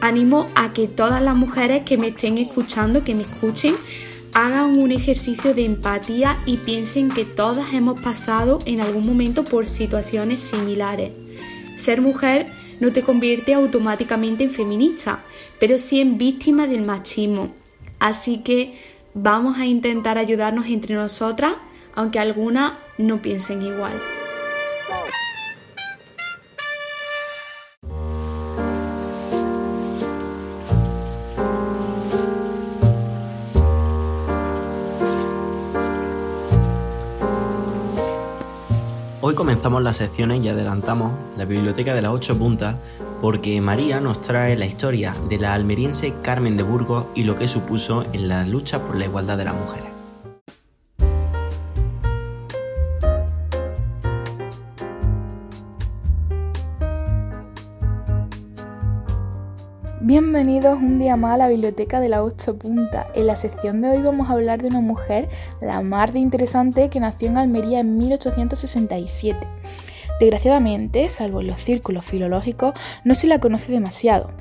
animo 0.02 0.50
a 0.56 0.74
que 0.74 0.88
todas 0.88 1.22
las 1.22 1.36
mujeres 1.36 1.84
que 1.84 1.98
me 1.98 2.10
estén 2.10 2.38
escuchando, 2.38 3.04
que 3.04 3.16
me 3.16 3.22
escuchen, 3.22 3.76
hagan 4.34 4.78
un 4.78 4.92
ejercicio 4.92 5.54
de 5.54 5.66
empatía 5.66 6.42
y 6.46 6.58
piensen 6.58 7.10
que 7.10 7.26
todas 7.26 7.74
hemos 7.74 8.00
pasado 8.00 8.60
en 8.66 8.82
algún 8.82 9.06
momento 9.06 9.44
por 9.44 9.68
situaciones 9.68 10.42
similares. 10.42 11.12
Ser 11.78 12.02
mujer 12.02 12.48
no 12.80 12.92
te 12.92 13.04
convierte 13.04 13.54
automáticamente 13.54 14.44
en 14.44 14.52
feminista, 14.52 15.24
pero 15.60 15.78
sí 15.78 16.02
en 16.02 16.18
víctima 16.18 16.68
del 16.68 16.84
machismo. 16.84 17.54
Así 18.00 18.40
que 18.40 18.80
vamos 19.14 19.58
a 19.60 19.66
intentar 19.66 20.18
ayudarnos 20.18 20.66
entre 20.66 20.96
nosotras, 20.96 21.54
aunque 21.94 22.20
algunas 22.20 22.74
no 22.98 23.22
piensen 23.22 23.62
igual. 23.62 24.21
Hoy 39.32 39.36
comenzamos 39.36 39.82
las 39.82 39.96
secciones 39.96 40.44
y 40.44 40.50
adelantamos 40.50 41.14
la 41.38 41.46
biblioteca 41.46 41.96
de 41.96 42.02
las 42.02 42.12
ocho 42.12 42.38
puntas 42.38 42.76
porque 43.22 43.62
María 43.62 44.02
nos 44.02 44.20
trae 44.20 44.58
la 44.58 44.66
historia 44.66 45.16
de 45.30 45.38
la 45.38 45.54
almeriense 45.54 46.14
Carmen 46.22 46.58
de 46.58 46.64
Burgos 46.64 47.06
y 47.16 47.24
lo 47.24 47.38
que 47.38 47.48
supuso 47.48 48.04
en 48.12 48.28
la 48.28 48.46
lucha 48.46 48.86
por 48.86 48.98
la 48.98 49.06
igualdad 49.06 49.38
de 49.38 49.46
las 49.46 49.56
mujeres. 49.56 49.91
Bienvenidos 60.04 60.80
un 60.82 60.98
día 60.98 61.16
más 61.16 61.36
a 61.36 61.38
la 61.38 61.48
biblioteca 61.48 62.00
de 62.00 62.10
la 62.10 62.24
Ocho 62.24 62.58
Punta. 62.58 63.06
En 63.14 63.28
la 63.28 63.36
sección 63.36 63.82
de 63.82 63.90
hoy 63.90 64.02
vamos 64.02 64.30
a 64.30 64.34
hablar 64.34 64.60
de 64.60 64.68
una 64.68 64.80
mujer, 64.80 65.30
la 65.62 65.80
más 65.82 66.12
de 66.12 66.18
interesante, 66.18 66.90
que 66.90 67.00
nació 67.00 67.28
en 67.28 67.38
Almería 67.38 67.82
en 67.82 68.00
1867. 68.00 69.38
Desgraciadamente, 70.20 71.08
salvo 71.08 71.42
en 71.42 71.48
los 71.48 71.62
círculos 71.62 72.04
filológicos, 72.04 72.74
no 73.04 73.14
se 73.14 73.28
la 73.28 73.40
conoce 73.40 73.72
demasiado. 73.72 74.32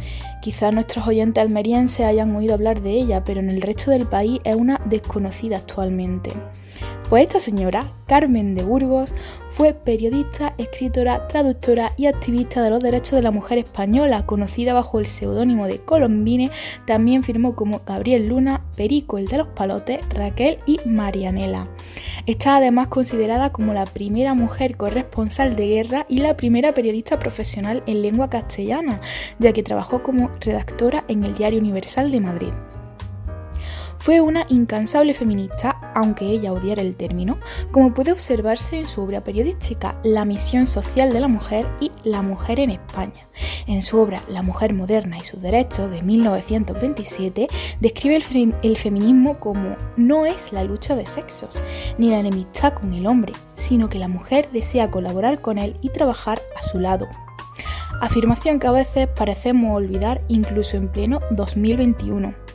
Quizás 0.41 0.73
nuestros 0.73 1.07
oyentes 1.07 1.43
almerienses 1.43 2.07
hayan 2.07 2.35
oído 2.35 2.55
hablar 2.55 2.81
de 2.81 2.93
ella, 2.93 3.23
pero 3.23 3.41
en 3.41 3.51
el 3.51 3.61
resto 3.61 3.91
del 3.91 4.07
país 4.07 4.41
es 4.45 4.57
una 4.57 4.81
desconocida 4.87 5.59
actualmente. 5.59 6.33
Pues 7.11 7.25
esta 7.25 7.41
señora, 7.41 7.93
Carmen 8.07 8.55
de 8.55 8.63
Burgos, 8.63 9.17
fue 9.51 9.75
periodista, 9.75 10.55
escritora, 10.59 11.27
traductora 11.27 11.93
y 11.97 12.07
activista 12.07 12.63
de 12.63 12.71
los 12.71 12.79
derechos 12.79 13.17
de 13.17 13.23
la 13.23 13.33
mujer 13.33 13.59
española, 13.59 14.27
conocida 14.27 14.75
bajo 14.75 15.01
el 15.01 15.07
seudónimo 15.07 15.67
de 15.67 15.81
Colombine, 15.81 16.53
también 16.87 17.25
firmó 17.25 17.57
como 17.57 17.81
Gabriel 17.85 18.29
Luna, 18.29 18.63
Perico 18.77 19.19
el 19.19 19.27
de 19.27 19.39
los 19.39 19.49
Palotes, 19.49 20.09
Raquel 20.11 20.61
y 20.67 20.79
Marianela. 20.85 21.67
Está 22.27 22.59
además 22.59 22.87
considerada 22.87 23.51
como 23.51 23.75
la 23.75 23.87
primera 23.87 24.35
mujer 24.35 24.77
corresponsal 24.77 25.57
de 25.57 25.67
guerra 25.67 26.07
y 26.09 26.19
la 26.19 26.37
primera 26.37 26.75
periodista 26.75 27.19
profesional 27.19 27.83
en 27.87 28.03
lengua 28.03 28.31
castellana, 28.31 29.01
ya 29.41 29.53
que 29.53 29.65
trabajó 29.65 30.05
como 30.05 30.31
redactora 30.39 31.03
en 31.09 31.25
el 31.25 31.35
Diario 31.35 31.59
Universal 31.59 32.13
de 32.13 32.21
Madrid. 32.21 32.53
Fue 34.01 34.23
una 34.23 34.47
incansable 34.49 35.13
feminista, 35.13 35.70
aunque 35.95 36.27
ella 36.27 36.53
odiara 36.53 36.83
el 36.83 36.95
término, 36.95 37.39
como 37.73 37.95
puede 37.95 38.13
observarse 38.13 38.79
en 38.79 38.89
su 38.89 39.03
obra 39.03 39.23
periodística 39.23 39.99
La 40.03 40.25
misión 40.25 40.67
social 40.67 41.13
de 41.13 41.21
la 41.21 41.29
mujer 41.29 41.67
y 41.81 41.91
La 42.05 42.23
mujer 42.23 42.61
en 42.61 42.71
España. 42.71 43.29
En 43.67 43.83
su 43.83 43.99
obra 43.99 44.23
La 44.29 44.43
mujer 44.43 44.75
moderna 44.75 45.19
y 45.19 45.25
sus 45.25 45.41
derechos 45.41 45.91
de 45.91 46.03
1927 46.03 47.49
describe 47.81 48.17
el, 48.63 48.77
feminismo 48.77 49.39
como 49.39 49.77
no 49.97 50.27
es 50.27 50.53
la 50.53 50.65
lucha 50.65 50.97
de 50.97 51.07
sexos, 51.07 51.59
ni 51.99 52.11
la 52.11 52.21
enemistad 52.21 52.75
con 52.75 52.93
el 52.93 53.07
hombre, 53.07 53.33
sino 53.55 53.89
que 53.89 53.99
la 53.99 54.09
mujer 54.09 54.49
desea 54.53 54.91
colaborar 54.91 55.41
con 55.41 55.59
él 55.59 55.77
y 55.81 55.91
trabajar 55.91 56.41
a 56.59 56.63
su 56.63 56.79
lado, 56.79 57.09
afirmación 58.01 58.59
que 58.59 58.67
a 58.67 58.73
veces 58.73 59.09
parecemos 59.09 59.77
olvidar 59.77 60.23
incluso 60.29 60.77
en 60.77 60.89
pleno 60.89 61.21
2021. 61.31 62.50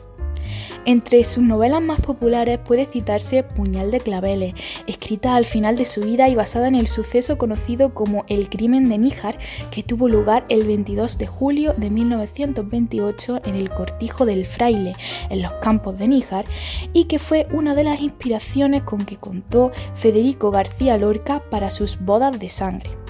Entre 0.86 1.24
sus 1.24 1.42
novelas 1.42 1.82
más 1.82 2.00
populares 2.00 2.60
puede 2.60 2.86
citarse 2.86 3.42
Puñal 3.42 3.90
de 3.90 3.98
Claveles, 3.98 4.54
escrita 4.86 5.34
al 5.34 5.44
final 5.44 5.76
de 5.76 5.84
su 5.84 6.02
vida 6.02 6.28
y 6.28 6.36
basada 6.36 6.68
en 6.68 6.76
el 6.76 6.86
suceso 6.86 7.38
conocido 7.38 7.92
como 7.92 8.24
el 8.28 8.48
crimen 8.48 8.88
de 8.88 8.96
Níjar, 8.96 9.36
que 9.72 9.82
tuvo 9.82 10.08
lugar 10.08 10.44
el 10.48 10.62
22 10.62 11.18
de 11.18 11.26
julio 11.26 11.74
de 11.76 11.90
1928 11.90 13.40
en 13.46 13.56
el 13.56 13.68
Cortijo 13.68 14.26
del 14.26 14.46
Fraile, 14.46 14.94
en 15.28 15.42
los 15.42 15.50
campos 15.54 15.98
de 15.98 16.06
Níjar, 16.06 16.44
y 16.92 17.06
que 17.06 17.18
fue 17.18 17.48
una 17.50 17.74
de 17.74 17.82
las 17.82 18.00
inspiraciones 18.00 18.84
con 18.84 19.04
que 19.04 19.16
contó 19.16 19.72
Federico 19.96 20.52
García 20.52 20.96
Lorca 20.98 21.42
para 21.50 21.72
sus 21.72 21.98
bodas 21.98 22.38
de 22.38 22.48
sangre. 22.48 23.05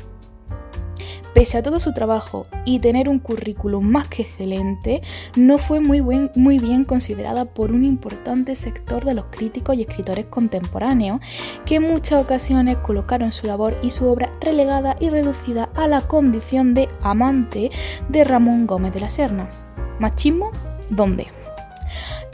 Pese 1.36 1.58
a 1.58 1.62
todo 1.62 1.80
su 1.80 1.92
trabajo 1.92 2.46
y 2.64 2.78
tener 2.78 3.10
un 3.10 3.18
currículum 3.18 3.84
más 3.84 4.08
que 4.08 4.22
excelente, 4.22 5.02
no 5.36 5.58
fue 5.58 5.80
muy, 5.80 6.00
bien 6.00 6.84
considerada 6.86 7.44
por 7.44 7.72
un 7.72 7.84
importante 7.84 8.54
sector 8.54 9.04
de 9.04 9.12
los 9.12 9.26
críticos 9.26 9.76
y 9.76 9.82
escritores 9.82 10.24
contemporáneos, 10.30 11.20
que 11.66 11.74
en 11.74 11.82
muchas 11.82 12.24
ocasiones 12.24 12.78
colocaron 12.78 13.32
su 13.32 13.46
labor 13.46 13.76
y 13.82 13.90
su 13.90 14.06
obra 14.06 14.32
relegada 14.40 14.96
y 14.98 15.10
reducida 15.10 15.68
a 15.74 15.86
la 15.86 16.00
condición 16.00 16.72
de 16.72 16.88
amante 17.02 17.70
de 18.08 18.24
Ramón 18.24 18.66
Gómez 18.66 18.94
de 18.94 19.00
la 19.00 19.10
Serna. 19.10 19.50
¿Machismo? 19.98 20.52
¿Dónde? 20.88 21.26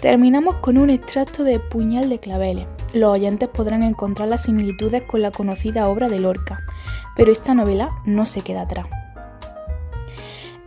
Terminamos 0.00 0.58
con 0.60 0.78
un 0.78 0.90
extracto 0.90 1.42
de 1.42 1.58
Puñal 1.58 2.08
de 2.08 2.20
Claveles. 2.20 2.66
Los 2.92 3.14
oyentes 3.14 3.48
podrán 3.48 3.82
encontrar 3.82 4.28
las 4.28 4.44
similitudes 4.44 5.02
con 5.02 5.22
la 5.22 5.32
conocida 5.32 5.88
obra 5.88 6.08
de 6.08 6.20
Lorca, 6.20 6.60
pero 7.16 7.33
esta 7.33 7.55
novela 7.55 7.90
no 8.05 8.27
se 8.27 8.42
queda 8.42 8.62
atrás. 8.62 8.87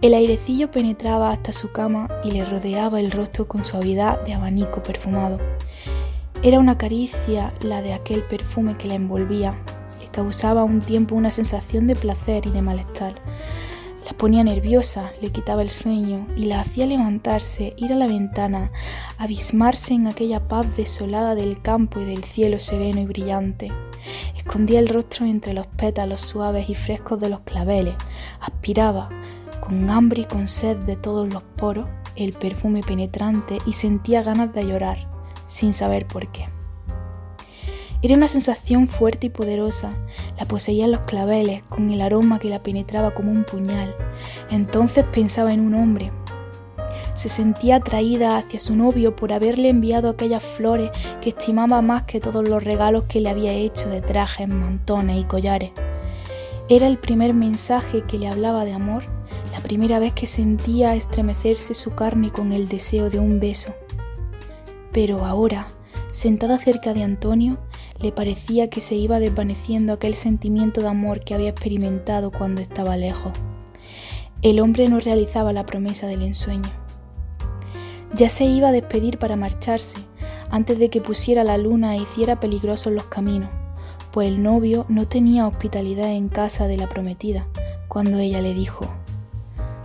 El 0.01 0.13
airecillo 0.13 0.69
penetraba 0.69 1.31
hasta 1.31 1.51
su 1.51 1.71
cama 1.71 2.09
y 2.23 2.31
le 2.31 2.45
rodeaba 2.45 2.99
el 2.99 3.11
rostro 3.11 3.47
con 3.47 3.63
suavidad 3.65 4.21
de 4.23 4.33
abanico 4.33 4.83
perfumado. 4.83 5.39
Era 6.43 6.59
una 6.59 6.77
caricia 6.77 7.53
la 7.61 7.81
de 7.81 7.93
aquel 7.93 8.21
perfume 8.21 8.77
que 8.77 8.87
la 8.87 8.93
envolvía. 8.93 9.55
Le 9.99 10.07
causaba 10.09 10.61
a 10.61 10.65
un 10.65 10.81
tiempo 10.81 11.15
una 11.15 11.31
sensación 11.31 11.87
de 11.87 11.95
placer 11.95 12.45
y 12.45 12.51
de 12.51 12.61
malestar. 12.61 13.15
La 14.05 14.15
ponía 14.15 14.43
nerviosa, 14.43 15.11
le 15.21 15.31
quitaba 15.31 15.63
el 15.63 15.71
sueño 15.71 16.27
y 16.35 16.45
la 16.45 16.59
hacía 16.59 16.85
levantarse, 16.85 17.73
ir 17.77 17.91
a 17.91 17.95
la 17.95 18.05
ventana, 18.05 18.71
abismarse 19.17 19.95
en 19.95 20.05
aquella 20.05 20.47
paz 20.47 20.67
desolada 20.77 21.33
del 21.33 21.61
campo 21.63 21.99
y 21.99 22.05
del 22.05 22.23
cielo 22.23 22.59
sereno 22.59 23.01
y 23.01 23.05
brillante. 23.05 23.71
Escondía 24.35 24.79
el 24.79 24.89
rostro 24.89 25.25
entre 25.25 25.53
los 25.53 25.67
pétalos 25.67 26.21
suaves 26.21 26.69
y 26.69 26.75
frescos 26.75 27.19
de 27.19 27.29
los 27.29 27.41
claveles, 27.41 27.95
aspiraba, 28.39 29.09
con 29.59 29.89
hambre 29.89 30.21
y 30.21 30.25
con 30.25 30.47
sed 30.47 30.77
de 30.77 30.95
todos 30.95 31.31
los 31.31 31.43
poros, 31.43 31.87
el 32.15 32.33
perfume 32.33 32.81
penetrante 32.81 33.57
y 33.65 33.73
sentía 33.73 34.23
ganas 34.23 34.53
de 34.53 34.65
llorar, 34.65 35.07
sin 35.47 35.73
saber 35.73 36.07
por 36.07 36.31
qué. 36.31 36.47
Era 38.01 38.15
una 38.15 38.27
sensación 38.27 38.87
fuerte 38.87 39.27
y 39.27 39.29
poderosa, 39.31 39.93
la 40.37 40.45
poseían 40.45 40.91
los 40.91 41.01
claveles 41.01 41.63
con 41.69 41.89
el 41.89 42.01
aroma 42.01 42.37
que 42.37 42.49
la 42.49 42.61
penetraba 42.61 43.15
como 43.15 43.31
un 43.31 43.43
puñal. 43.43 43.95
Entonces 44.51 45.05
pensaba 45.05 45.53
en 45.53 45.61
un 45.61 45.73
hombre. 45.73 46.11
Se 47.15 47.29
sentía 47.29 47.77
atraída 47.77 48.37
hacia 48.37 48.59
su 48.59 48.75
novio 48.75 49.15
por 49.15 49.31
haberle 49.31 49.69
enviado 49.69 50.09
aquellas 50.09 50.43
flores 50.43 50.91
que 51.21 51.29
estimaba 51.29 51.81
más 51.81 52.03
que 52.03 52.19
todos 52.19 52.47
los 52.47 52.63
regalos 52.63 53.03
que 53.03 53.21
le 53.21 53.29
había 53.29 53.53
hecho 53.53 53.89
de 53.89 54.01
trajes, 54.01 54.47
mantones 54.47 55.17
y 55.17 55.23
collares. 55.23 55.71
Era 56.67 56.87
el 56.87 56.97
primer 56.97 57.33
mensaje 57.33 58.01
que 58.01 58.19
le 58.19 58.27
hablaba 58.27 58.65
de 58.65 58.73
amor, 58.73 59.03
la 59.53 59.59
primera 59.59 59.99
vez 59.99 60.13
que 60.13 60.27
sentía 60.27 60.95
estremecerse 60.95 61.73
su 61.73 61.95
carne 61.95 62.31
con 62.31 62.51
el 62.51 62.67
deseo 62.67 63.09
de 63.09 63.19
un 63.19 63.39
beso. 63.39 63.73
Pero 64.91 65.23
ahora, 65.25 65.67
sentada 66.11 66.57
cerca 66.57 66.93
de 66.93 67.03
Antonio, 67.03 67.59
le 67.99 68.11
parecía 68.11 68.69
que 68.69 68.81
se 68.81 68.95
iba 68.95 69.19
desvaneciendo 69.19 69.93
aquel 69.93 70.15
sentimiento 70.15 70.81
de 70.81 70.87
amor 70.87 71.21
que 71.21 71.33
había 71.33 71.49
experimentado 71.49 72.31
cuando 72.31 72.61
estaba 72.61 72.95
lejos. 72.95 73.31
El 74.41 74.59
hombre 74.59 74.87
no 74.89 74.99
realizaba 74.99 75.53
la 75.53 75.65
promesa 75.65 76.07
del 76.07 76.21
ensueño. 76.21 76.84
Ya 78.15 78.29
se 78.29 78.45
iba 78.45 78.69
a 78.69 78.71
despedir 78.71 79.19
para 79.19 79.35
marcharse, 79.35 79.97
antes 80.49 80.79
de 80.79 80.89
que 80.89 81.01
pusiera 81.01 81.43
la 81.43 81.57
luna 81.57 81.95
e 81.95 81.99
hiciera 81.99 82.39
peligrosos 82.39 82.93
los 82.93 83.07
caminos, 83.07 83.49
pues 84.11 84.29
el 84.29 84.41
novio 84.41 84.85
no 84.87 85.05
tenía 85.05 85.45
hospitalidad 85.45 86.11
en 86.11 86.29
casa 86.29 86.65
de 86.67 86.77
la 86.77 86.87
prometida, 86.87 87.45
cuando 87.89 88.19
ella 88.19 88.39
le 88.39 88.53
dijo, 88.53 88.85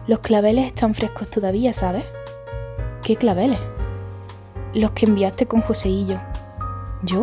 Los 0.06 0.20
claveles 0.20 0.68
están 0.68 0.94
frescos 0.94 1.28
todavía, 1.28 1.72
¿sabes? 1.72 2.04
¿Qué 3.02 3.16
claveles? 3.16 3.58
Los 4.74 4.92
que 4.92 5.06
enviaste 5.06 5.46
con 5.46 5.60
Joseillo. 5.60 6.20
¿Yo? 7.02 7.22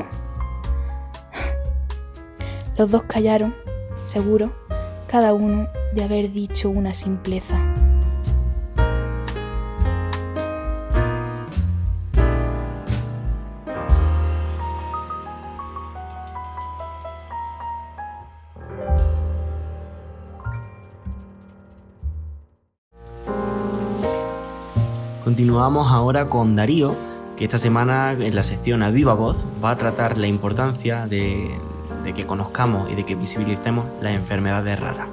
Los 2.77 2.91
dos 2.91 3.03
callaron, 3.03 3.55
seguro, 4.03 4.51
cada 5.07 5.33
uno 5.33 5.69
de 5.93 6.03
haber 6.03 6.33
dicho 6.33 6.69
una 6.69 6.93
simpleza. 6.93 7.86
Continuamos 25.37 25.91
ahora 25.91 26.29
con 26.29 26.55
Darío, 26.55 26.95
que 27.37 27.43
esta 27.43 27.59
semana 27.59 28.13
en 28.13 28.33
la 28.33 28.41
sección 28.41 28.81
A 28.81 28.89
Viva 28.89 29.13
Voz 29.13 29.45
va 29.63 29.69
a 29.69 29.75
tratar 29.75 30.17
la 30.17 30.25
importancia 30.25 31.05
de, 31.05 31.55
de 32.03 32.13
que 32.15 32.25
conozcamos 32.25 32.89
y 32.91 32.95
de 32.95 33.05
que 33.05 33.13
visibilicemos 33.13 33.85
las 34.01 34.13
enfermedades 34.13 34.79
raras. 34.79 35.07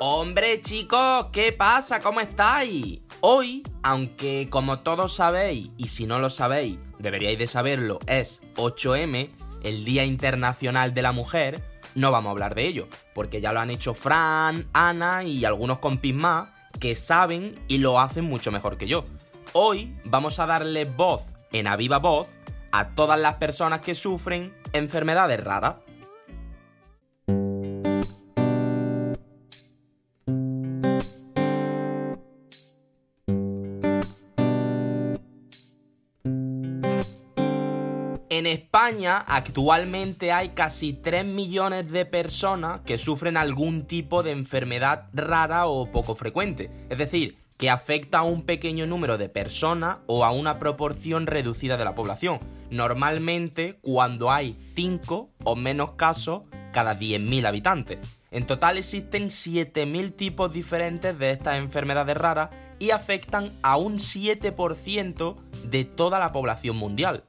Hombre 0.00 0.62
chicos, 0.62 1.26
¿qué 1.32 1.52
pasa? 1.52 2.00
¿Cómo 2.00 2.20
estáis? 2.20 3.07
Hoy, 3.20 3.64
aunque 3.82 4.48
como 4.48 4.78
todos 4.80 5.16
sabéis, 5.16 5.72
y 5.76 5.88
si 5.88 6.06
no 6.06 6.20
lo 6.20 6.30
sabéis, 6.30 6.78
deberíais 7.00 7.36
de 7.36 7.48
saberlo, 7.48 7.98
es 8.06 8.40
8M, 8.54 9.30
el 9.64 9.84
Día 9.84 10.04
Internacional 10.04 10.94
de 10.94 11.02
la 11.02 11.10
Mujer, 11.10 11.60
no 11.96 12.12
vamos 12.12 12.28
a 12.28 12.30
hablar 12.30 12.54
de 12.54 12.68
ello, 12.68 12.86
porque 13.16 13.40
ya 13.40 13.52
lo 13.52 13.58
han 13.58 13.70
hecho 13.70 13.94
Fran, 13.94 14.68
Ana 14.72 15.24
y 15.24 15.44
algunos 15.44 15.80
compis 15.80 16.14
más 16.14 16.50
que 16.78 16.94
saben 16.94 17.58
y 17.66 17.78
lo 17.78 17.98
hacen 17.98 18.24
mucho 18.24 18.52
mejor 18.52 18.78
que 18.78 18.86
yo. 18.86 19.04
Hoy 19.52 19.98
vamos 20.04 20.38
a 20.38 20.46
darle 20.46 20.84
voz 20.84 21.22
en 21.50 21.66
a 21.66 21.74
viva 21.74 21.98
voz 21.98 22.28
a 22.70 22.90
todas 22.90 23.18
las 23.18 23.34
personas 23.34 23.80
que 23.80 23.96
sufren 23.96 24.54
enfermedades 24.72 25.42
raras. 25.42 25.76
España 38.88 39.18
actualmente 39.18 40.32
hay 40.32 40.50
casi 40.50 40.94
3 40.94 41.26
millones 41.26 41.90
de 41.90 42.06
personas 42.06 42.80
que 42.86 42.96
sufren 42.96 43.36
algún 43.36 43.86
tipo 43.86 44.22
de 44.22 44.30
enfermedad 44.30 45.10
rara 45.12 45.66
o 45.66 45.92
poco 45.92 46.14
frecuente. 46.14 46.70
Es 46.88 46.96
decir, 46.96 47.36
que 47.58 47.68
afecta 47.68 48.20
a 48.20 48.22
un 48.22 48.46
pequeño 48.46 48.86
número 48.86 49.18
de 49.18 49.28
personas 49.28 49.98
o 50.06 50.24
a 50.24 50.32
una 50.32 50.58
proporción 50.58 51.26
reducida 51.26 51.76
de 51.76 51.84
la 51.84 51.94
población. 51.94 52.38
Normalmente 52.70 53.78
cuando 53.82 54.30
hay 54.30 54.56
5 54.74 55.32
o 55.44 55.54
menos 55.54 55.90
casos 55.96 56.44
cada 56.72 56.98
10.000 56.98 57.46
habitantes. 57.46 57.98
En 58.30 58.46
total 58.46 58.78
existen 58.78 59.28
7.000 59.28 60.16
tipos 60.16 60.50
diferentes 60.50 61.18
de 61.18 61.32
estas 61.32 61.58
enfermedades 61.58 62.16
raras 62.16 62.56
y 62.78 62.92
afectan 62.92 63.52
a 63.60 63.76
un 63.76 63.98
7% 63.98 65.36
de 65.64 65.84
toda 65.84 66.18
la 66.18 66.32
población 66.32 66.78
mundial. 66.78 67.24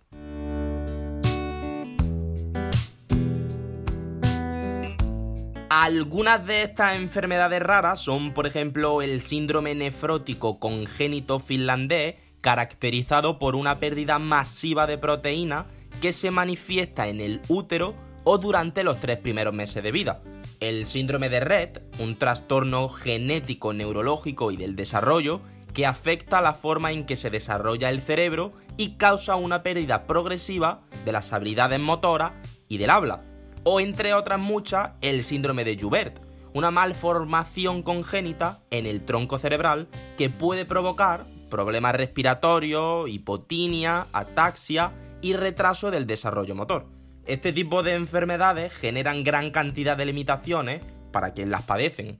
Algunas 5.81 6.45
de 6.45 6.63
estas 6.63 6.97
enfermedades 6.97 7.61
raras 7.61 8.01
son, 8.01 8.33
por 8.33 8.45
ejemplo, 8.45 9.01
el 9.01 9.21
síndrome 9.21 9.75
nefrótico 9.75 10.59
congénito 10.59 11.39
finlandés, 11.39 12.15
caracterizado 12.41 13.39
por 13.39 13.55
una 13.55 13.79
pérdida 13.79 14.19
masiva 14.19 14.87
de 14.87 14.97
proteína 14.97 15.67
que 16.01 16.11
se 16.11 16.31
manifiesta 16.31 17.07
en 17.07 17.21
el 17.21 17.39
útero 17.47 17.95
o 18.25 18.37
durante 18.39 18.83
los 18.83 18.99
tres 18.99 19.19
primeros 19.19 19.53
meses 19.53 19.81
de 19.81 19.93
vida. 19.93 20.21
El 20.59 20.85
síndrome 20.85 21.29
de 21.29 21.39
Rett, 21.39 21.81
un 21.99 22.17
trastorno 22.17 22.89
genético 22.89 23.71
neurológico 23.71 24.51
y 24.51 24.57
del 24.57 24.75
desarrollo 24.75 25.39
que 25.73 25.85
afecta 25.85 26.41
la 26.41 26.55
forma 26.55 26.91
en 26.91 27.05
que 27.05 27.15
se 27.15 27.29
desarrolla 27.29 27.89
el 27.89 28.01
cerebro 28.01 28.51
y 28.75 28.97
causa 28.97 29.37
una 29.37 29.63
pérdida 29.63 30.07
progresiva 30.07 30.81
de 31.05 31.13
las 31.13 31.31
habilidades 31.31 31.79
motoras 31.79 32.33
y 32.67 32.79
del 32.79 32.89
habla 32.89 33.28
o 33.63 33.79
entre 33.79 34.13
otras 34.13 34.39
muchas 34.39 34.91
el 35.01 35.23
síndrome 35.23 35.63
de 35.63 35.77
Joubert, 35.79 36.19
una 36.53 36.71
malformación 36.71 37.83
congénita 37.83 38.59
en 38.71 38.85
el 38.85 39.05
tronco 39.05 39.37
cerebral 39.37 39.87
que 40.17 40.29
puede 40.29 40.65
provocar 40.65 41.25
problemas 41.49 41.95
respiratorios, 41.95 43.09
hipotinia, 43.09 44.07
ataxia 44.13 44.91
y 45.21 45.33
retraso 45.33 45.91
del 45.91 46.07
desarrollo 46.07 46.55
motor. 46.55 46.87
Este 47.25 47.53
tipo 47.53 47.83
de 47.83 47.93
enfermedades 47.93 48.73
generan 48.73 49.23
gran 49.23 49.51
cantidad 49.51 49.97
de 49.97 50.05
limitaciones 50.05 50.81
para 51.11 51.33
quien 51.33 51.51
las 51.51 51.63
padecen. 51.63 52.19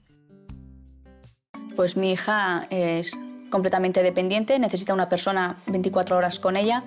Pues 1.76 1.96
mi 1.96 2.12
hija 2.12 2.68
es 2.70 3.18
completamente 3.50 4.04
dependiente, 4.04 4.60
necesita 4.60 4.94
una 4.94 5.10
persona 5.10 5.56
24 5.68 6.18
horas 6.18 6.40
con 6.40 6.58
ella, 6.58 6.84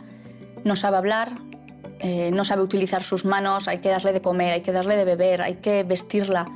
no 0.64 0.76
sabe 0.76 0.98
hablar, 0.98 1.32
eh, 2.02 2.32
no 2.32 2.44
sabe 2.44 2.62
utilizar 2.62 3.04
sus 3.04 3.24
manos, 3.24 3.68
hay 3.68 3.78
que 3.78 3.88
darle 3.88 4.12
de 4.12 4.20
comer, 4.20 4.54
hay 4.54 4.62
que 4.62 4.72
darle 4.72 4.96
de 4.96 5.04
beber, 5.04 5.40
hay 5.40 5.56
que 5.56 5.84
vestirla. 5.84 6.48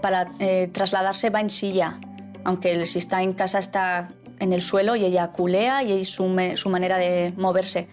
Para 0.00 0.32
eh, 0.38 0.70
trasladarse 0.72 1.28
va 1.30 1.40
en 1.40 1.50
silla, 1.50 1.98
aunque 2.44 2.86
si 2.86 2.98
está 2.98 3.22
en 3.22 3.32
casa 3.32 3.58
está 3.58 4.08
en 4.38 4.52
el 4.52 4.60
suelo 4.60 4.94
y 4.94 5.04
ella 5.04 5.32
culea 5.32 5.82
y 5.82 6.00
es 6.00 6.10
su, 6.10 6.32
su 6.54 6.70
manera 6.70 6.98
de 6.98 7.32
moverse. 7.36 7.88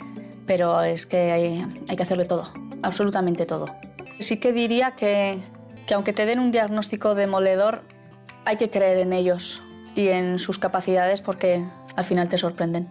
Pero 0.45 0.83
es 0.83 1.07
que 1.07 1.31
hay, 1.31 1.65
hay, 1.89 1.95
que 1.95 2.03
hacerle 2.03 2.25
todo, 2.25 2.53
absolutamente 2.83 3.47
todo. 3.47 3.73
Sí 4.19 4.39
que 4.39 4.53
diría 4.53 4.91
que, 4.91 5.39
que 5.87 5.95
aunque 5.95 6.13
te 6.13 6.27
den 6.27 6.39
un 6.39 6.51
diagnóstico 6.51 7.15
demoledor, 7.15 7.81
hay 8.45 8.57
que 8.57 8.69
creer 8.69 8.99
en 8.99 9.13
ellos 9.13 9.63
y 9.95 10.09
en 10.09 10.37
sus 10.37 10.59
capacidades 10.59 11.21
porque 11.21 11.65
al 11.95 12.05
final 12.05 12.29
te 12.29 12.37
sorprenden. 12.37 12.87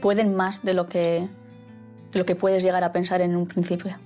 Pueden 0.00 0.34
más 0.34 0.64
de 0.64 0.72
lo 0.72 0.88
que, 0.88 1.28
de 2.12 2.18
lo 2.18 2.26
que 2.26 2.36
puedes 2.36 2.62
llegar 2.62 2.84
a 2.84 2.92
pensar 2.92 3.20
en 3.20 3.36
un 3.36 3.46
principio. 3.46 3.98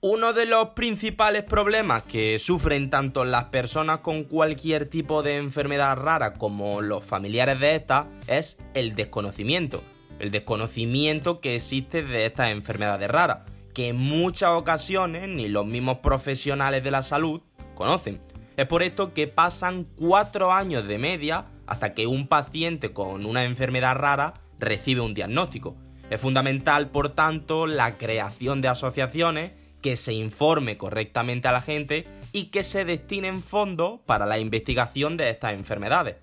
Uno 0.00 0.34
de 0.34 0.44
los 0.44 0.70
principales 0.70 1.44
problemas 1.44 2.02
que 2.02 2.38
sufren 2.38 2.90
tanto 2.90 3.24
las 3.24 3.44
personas 3.44 4.00
con 4.00 4.24
cualquier 4.24 4.86
tipo 4.86 5.22
de 5.22 5.38
enfermedad 5.38 5.96
rara 5.96 6.34
como 6.34 6.82
los 6.82 7.02
familiares 7.04 7.58
de 7.58 7.76
estas 7.76 8.06
es 8.26 8.58
el 8.74 8.94
desconocimiento. 8.94 9.82
El 10.18 10.30
desconocimiento 10.30 11.40
que 11.40 11.54
existe 11.54 12.02
de 12.02 12.26
estas 12.26 12.50
enfermedades 12.50 13.10
raras, 13.10 13.50
que 13.72 13.88
en 13.88 13.96
muchas 13.96 14.50
ocasiones 14.50 15.28
ni 15.28 15.48
los 15.48 15.64
mismos 15.64 15.98
profesionales 15.98 16.84
de 16.84 16.90
la 16.90 17.02
salud 17.02 17.40
conocen. 17.74 18.20
Es 18.58 18.66
por 18.66 18.82
esto 18.82 19.14
que 19.14 19.26
pasan 19.26 19.84
cuatro 19.96 20.52
años 20.52 20.86
de 20.86 20.98
media 20.98 21.46
hasta 21.66 21.94
que 21.94 22.06
un 22.06 22.28
paciente 22.28 22.92
con 22.92 23.24
una 23.24 23.44
enfermedad 23.44 23.96
rara 23.96 24.34
recibe 24.58 25.00
un 25.00 25.14
diagnóstico. 25.14 25.76
Es 26.10 26.20
fundamental, 26.20 26.90
por 26.90 27.14
tanto, 27.14 27.66
la 27.66 27.96
creación 27.96 28.60
de 28.60 28.68
asociaciones 28.68 29.52
que 29.80 29.96
se 29.96 30.12
informe 30.12 30.78
correctamente 30.78 31.48
a 31.48 31.52
la 31.52 31.60
gente 31.60 32.06
y 32.32 32.50
que 32.50 32.64
se 32.64 32.84
destinen 32.84 33.42
fondos 33.42 34.00
para 34.06 34.26
la 34.26 34.38
investigación 34.38 35.16
de 35.16 35.30
estas 35.30 35.52
enfermedades. 35.54 36.16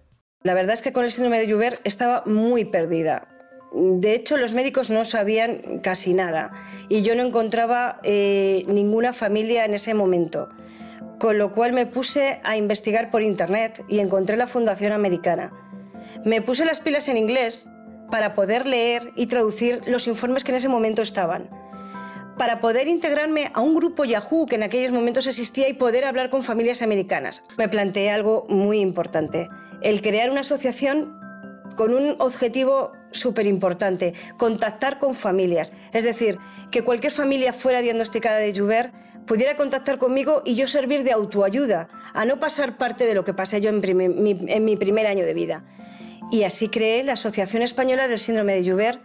La 0.43 0.55
verdad 0.55 0.73
es 0.73 0.81
que 0.81 0.93
con 0.93 1.03
el 1.03 1.11
síndrome 1.11 1.39
de 1.39 1.51
Joubert 1.51 1.79
estaba 1.83 2.23
muy 2.25 2.65
perdida. 2.65 3.27
De 3.73 4.15
hecho, 4.15 4.37
los 4.37 4.53
médicos 4.53 4.89
no 4.89 5.05
sabían 5.05 5.79
casi 5.83 6.13
nada 6.13 6.51
y 6.89 7.03
yo 7.03 7.15
no 7.15 7.23
encontraba 7.23 7.99
eh, 8.03 8.63
ninguna 8.67 9.13
familia 9.13 9.65
en 9.65 9.73
ese 9.73 9.93
momento. 9.93 10.49
Con 11.19 11.37
lo 11.37 11.51
cual 11.51 11.73
me 11.73 11.85
puse 11.85 12.41
a 12.43 12.57
investigar 12.57 13.11
por 13.11 13.21
internet 13.21 13.83
y 13.87 13.99
encontré 13.99 14.37
la 14.37 14.47
Fundación 14.47 14.91
Americana. 14.91 15.51
Me 16.25 16.41
puse 16.41 16.65
las 16.65 16.79
pilas 16.79 17.07
en 17.07 17.17
inglés 17.17 17.67
para 18.11 18.35
poder 18.35 18.67
leer 18.67 19.11
y 19.15 19.25
traducir 19.25 19.81
los 19.87 20.07
informes 20.07 20.43
que 20.43 20.51
en 20.51 20.57
ese 20.57 20.69
momento 20.69 21.01
estaban 21.01 21.49
para 22.37 22.59
poder 22.59 22.87
integrarme 22.87 23.51
a 23.53 23.61
un 23.61 23.75
grupo 23.75 24.03
Yahoo 24.03 24.47
que 24.47 24.55
en 24.55 24.63
aquellos 24.63 24.91
momentos 24.91 25.27
existía 25.27 25.69
y 25.69 25.73
poder 25.73 26.05
hablar 26.05 26.31
con 26.31 26.41
familias 26.41 26.81
americanas. 26.81 27.43
Me 27.55 27.69
planteé 27.69 28.09
algo 28.09 28.47
muy 28.49 28.79
importante, 28.79 29.47
el 29.81 30.01
crear 30.01 30.31
una 30.31 30.39
asociación 30.39 31.19
con 31.75 31.93
un 31.93 32.15
objetivo 32.17 32.93
súper 33.11 33.45
importante, 33.45 34.15
contactar 34.37 34.97
con 34.97 35.13
familias. 35.13 35.71
Es 35.93 36.03
decir, 36.03 36.39
que 36.71 36.83
cualquier 36.83 37.11
familia 37.11 37.53
fuera 37.53 37.81
diagnosticada 37.81 38.37
de 38.37 38.53
Joubert 38.55 38.91
pudiera 39.27 39.55
contactar 39.55 39.99
conmigo 39.99 40.41
y 40.43 40.55
yo 40.55 40.65
servir 40.65 41.03
de 41.03 41.11
autoayuda, 41.11 41.89
a 42.13 42.25
no 42.25 42.39
pasar 42.39 42.77
parte 42.77 43.05
de 43.05 43.13
lo 43.13 43.23
que 43.23 43.35
pasé 43.35 43.61
yo 43.61 43.69
en, 43.69 43.81
en 43.85 44.65
mi 44.65 44.75
primer 44.77 45.05
año 45.05 45.25
de 45.25 45.33
vida. 45.35 45.63
Y 46.29 46.43
así 46.43 46.69
creé 46.69 47.03
la 47.03 47.13
Asociación 47.13 47.63
Española 47.63 48.07
del 48.07 48.19
Síndrome 48.19 48.53
de 48.55 48.69
Joubert 48.69 49.01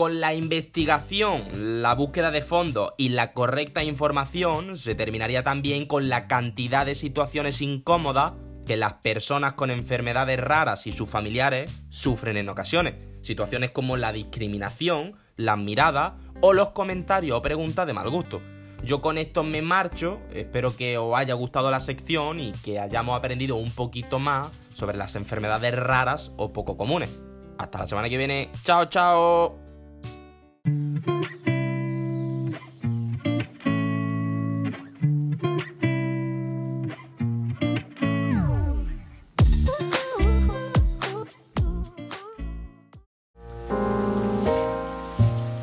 Con 0.00 0.18
la 0.18 0.32
investigación, 0.32 1.82
la 1.82 1.94
búsqueda 1.94 2.30
de 2.30 2.40
fondos 2.40 2.94
y 2.96 3.10
la 3.10 3.34
correcta 3.34 3.84
información 3.84 4.78
se 4.78 4.94
terminaría 4.94 5.44
también 5.44 5.84
con 5.84 6.08
la 6.08 6.26
cantidad 6.26 6.86
de 6.86 6.94
situaciones 6.94 7.60
incómodas 7.60 8.32
que 8.64 8.78
las 8.78 8.94
personas 8.94 9.52
con 9.54 9.70
enfermedades 9.70 10.40
raras 10.40 10.86
y 10.86 10.92
sus 10.92 11.06
familiares 11.06 11.82
sufren 11.90 12.38
en 12.38 12.48
ocasiones. 12.48 12.94
Situaciones 13.20 13.72
como 13.72 13.98
la 13.98 14.14
discriminación, 14.14 15.16
las 15.36 15.58
miradas 15.58 16.14
o 16.40 16.54
los 16.54 16.70
comentarios 16.70 17.36
o 17.36 17.42
preguntas 17.42 17.86
de 17.86 17.92
mal 17.92 18.08
gusto. 18.08 18.40
Yo 18.84 19.00
con 19.00 19.18
esto 19.18 19.42
me 19.42 19.62
marcho, 19.62 20.20
espero 20.32 20.76
que 20.76 20.98
os 20.98 21.14
haya 21.14 21.34
gustado 21.34 21.70
la 21.70 21.80
sección 21.80 22.40
y 22.40 22.52
que 22.52 22.80
hayamos 22.80 23.16
aprendido 23.16 23.56
un 23.56 23.70
poquito 23.70 24.18
más 24.18 24.50
sobre 24.74 24.96
las 24.96 25.16
enfermedades 25.16 25.74
raras 25.74 26.32
o 26.36 26.52
poco 26.52 26.76
comunes. 26.76 27.20
Hasta 27.58 27.78
la 27.78 27.86
semana 27.86 28.08
que 28.08 28.16
viene. 28.16 28.50
Chao, 28.64 28.86
chao. 28.86 29.58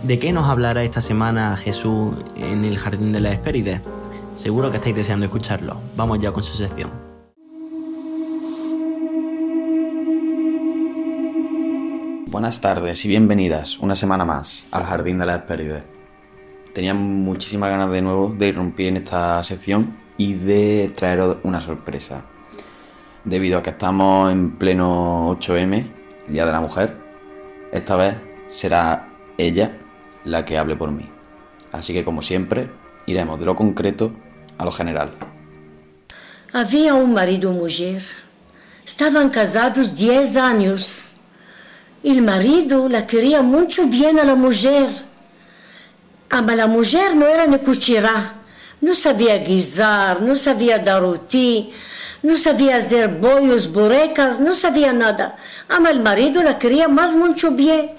¿De 0.08 0.20
qué 0.20 0.32
nos 0.32 0.48
hablará 0.48 0.86
esta 0.86 1.02
semana 1.02 1.58
Jesús 1.58 2.16
en 2.38 2.64
el 2.64 2.78
Jardín 2.78 3.12
de 3.12 3.20
las 3.20 3.34
Hespérides? 3.34 3.82
Seguro 4.36 4.72
que 4.72 4.78
estáis 4.78 4.96
deseando 4.96 5.26
escucharlo. 5.26 5.82
Vamos 5.98 6.20
ya 6.20 6.32
con 6.32 6.44
su 6.44 6.56
sección. 6.56 6.90
Buenas 12.28 12.62
tardes 12.62 13.04
y 13.04 13.10
bienvenidas 13.10 13.80
una 13.80 13.98
semana 13.98 14.24
más 14.24 14.66
al 14.72 14.86
Jardín 14.86 15.20
de 15.20 15.26
las 15.26 15.40
Hespérides. 15.40 15.84
Tenía 16.74 16.94
muchísimas 16.94 17.70
ganas 17.70 17.92
de 17.92 18.02
nuevo 18.02 18.30
de 18.30 18.48
irrumpir 18.48 18.88
en 18.88 18.98
esta 18.98 19.44
sección 19.44 19.98
y 20.16 20.36
de 20.36 20.90
traeros 20.96 21.36
una 21.44 21.60
sorpresa. 21.60 22.24
Debido 23.26 23.60
a 23.60 23.62
que 23.62 23.72
estamos 23.72 24.32
en 24.32 24.52
pleno 24.52 25.38
8M, 25.38 25.86
Día 26.30 26.46
de 26.46 26.52
la 26.54 26.62
Mujer, 26.62 26.96
esta 27.74 27.98
vez 27.98 28.16
será 28.48 29.10
ella 29.38 29.80
la 30.26 30.46
que 30.46 30.58
hable 30.58 30.76
por 30.76 30.92
mí. 30.92 31.10
Así 31.72 31.94
que 31.94 32.04
como 32.04 32.22
siempre, 32.22 32.70
iremos 33.06 33.40
de 33.40 33.46
lo 33.46 33.56
concreto 33.56 34.12
a 34.58 34.66
lo 34.66 34.72
general. 34.72 35.12
Había 36.54 36.94
un 36.94 37.14
marido 37.14 37.52
y 37.52 37.56
mujer. 37.56 38.02
Estaban 38.86 39.30
casados 39.30 39.96
10 39.96 40.38
años. 40.38 41.16
El 42.04 42.22
marido 42.22 42.88
la 42.88 43.06
quería 43.06 43.42
mucho 43.42 43.86
bien 43.88 44.20
a 44.20 44.24
la 44.24 44.36
mujer. 44.36 44.88
Ah, 46.30 46.42
mas 46.42 46.56
la 46.58 46.68
mujer 46.68 47.16
no 47.16 47.26
era 47.26 47.46
ni 47.48 47.58
cuchirá. 47.58 48.36
No 48.80 48.94
sabía 48.94 49.38
guisar, 49.40 50.22
no 50.22 50.36
sabía 50.36 50.78
dar 50.78 51.02
roti, 51.02 51.74
no 52.22 52.36
sabía 52.36 52.78
hacer 52.78 53.08
bollos, 53.08 53.72
burecas, 53.72 54.40
no 54.40 54.54
sabía 54.54 54.94
nada. 54.94 55.36
Mas 55.68 55.92
el 55.92 56.02
marido 56.02 56.44
la 56.44 56.60
quería 56.60 56.88
más 56.88 57.16
mucho 57.16 57.52
bien. 57.52 57.92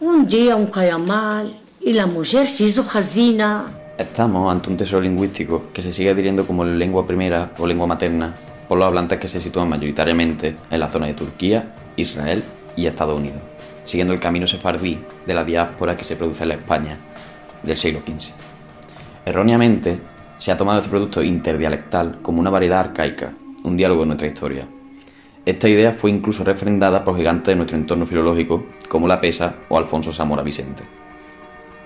Un 0.00 0.28
día 0.28 0.54
un 0.54 0.66
caía 0.66 0.96
mal 0.96 1.52
y 1.80 1.92
la 1.92 2.06
mujer 2.06 2.46
se 2.46 2.62
hizo 2.62 2.84
jazina. 2.84 3.64
Estamos 3.98 4.48
ante 4.52 4.70
un 4.70 4.76
tesoro 4.76 5.02
lingüístico 5.02 5.64
que 5.72 5.82
se 5.82 5.92
sigue 5.92 6.10
adhiriendo 6.10 6.46
como 6.46 6.64
lengua 6.64 7.04
primera 7.04 7.50
o 7.58 7.66
lengua 7.66 7.88
materna 7.88 8.32
por 8.68 8.78
los 8.78 8.86
hablantes 8.86 9.18
que 9.18 9.26
se 9.26 9.40
sitúan 9.40 9.68
mayoritariamente 9.68 10.54
en 10.70 10.78
la 10.78 10.88
zona 10.92 11.08
de 11.08 11.14
Turquía, 11.14 11.74
Israel 11.96 12.44
y 12.76 12.86
Estados 12.86 13.18
Unidos, 13.18 13.40
siguiendo 13.84 14.14
el 14.14 14.20
camino 14.20 14.46
sefardí 14.46 15.00
de 15.26 15.34
la 15.34 15.44
diáspora 15.44 15.96
que 15.96 16.04
se 16.04 16.14
produce 16.14 16.44
en 16.44 16.50
la 16.50 16.54
España 16.54 16.96
del 17.64 17.76
siglo 17.76 17.98
XV. 18.06 18.30
Erróneamente, 19.26 19.98
se 20.38 20.52
ha 20.52 20.56
tomado 20.56 20.78
este 20.78 20.90
producto 20.90 21.24
interdialectal 21.24 22.20
como 22.22 22.38
una 22.38 22.50
variedad 22.50 22.78
arcaica, 22.78 23.32
un 23.64 23.76
diálogo 23.76 24.02
en 24.02 24.08
nuestra 24.10 24.28
historia. 24.28 24.68
Esta 25.48 25.66
idea 25.66 25.92
fue 25.92 26.10
incluso 26.10 26.44
refrendada 26.44 27.02
por 27.02 27.16
gigantes 27.16 27.46
de 27.46 27.56
nuestro 27.56 27.78
entorno 27.78 28.04
filológico 28.04 28.66
como 28.86 29.08
La 29.08 29.18
Pesa 29.18 29.54
o 29.70 29.78
Alfonso 29.78 30.12
Zamora 30.12 30.42
Vicente. 30.42 30.82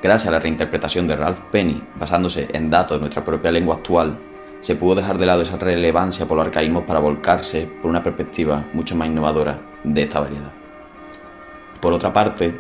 Gracias 0.03 0.27
a 0.27 0.33
la 0.33 0.40
reinterpretación 0.40 1.07
de 1.07 1.14
Ralph 1.14 1.38
Penny, 1.53 1.81
basándose 1.94 2.48
en 2.53 2.70
datos 2.70 2.96
de 2.96 3.03
nuestra 3.03 3.25
propia 3.25 3.53
lengua 3.53 3.77
actual, 3.77 4.18
se 4.61 4.75
pudo 4.75 4.96
dejar 4.96 5.16
de 5.16 5.27
lado 5.27 5.42
esa 5.42 5.59
relevancia 5.59 6.27
por 6.27 6.38
los 6.38 6.46
arcaísmos 6.46 6.83
para 6.83 6.98
volcarse 6.98 7.68
por 7.81 7.88
una 7.88 8.03
perspectiva 8.03 8.64
mucho 8.72 8.96
más 8.96 9.07
innovadora 9.07 9.61
de 9.85 10.03
esta 10.03 10.18
variedad. 10.18 10.51
Por 11.81 11.92
otra 11.92 12.12
parte, 12.12 12.53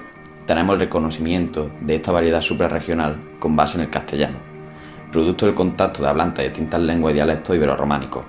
tenemos 0.46 0.74
el 0.74 0.80
reconocimiento 0.82 1.68
de 1.80 1.96
esta 1.96 2.12
variedad 2.12 2.42
suprarregional 2.42 3.16
con 3.40 3.56
base 3.56 3.76
en 3.76 3.82
el 3.82 3.90
castellano, 3.90 4.38
producto 5.10 5.46
del 5.46 5.56
contacto 5.56 6.00
de 6.00 6.10
hablantes 6.10 6.44
de 6.44 6.50
distintas 6.50 6.80
lenguas 6.80 7.10
y 7.10 7.14
dialectos 7.14 7.56
iberorrománicos. 7.56 8.22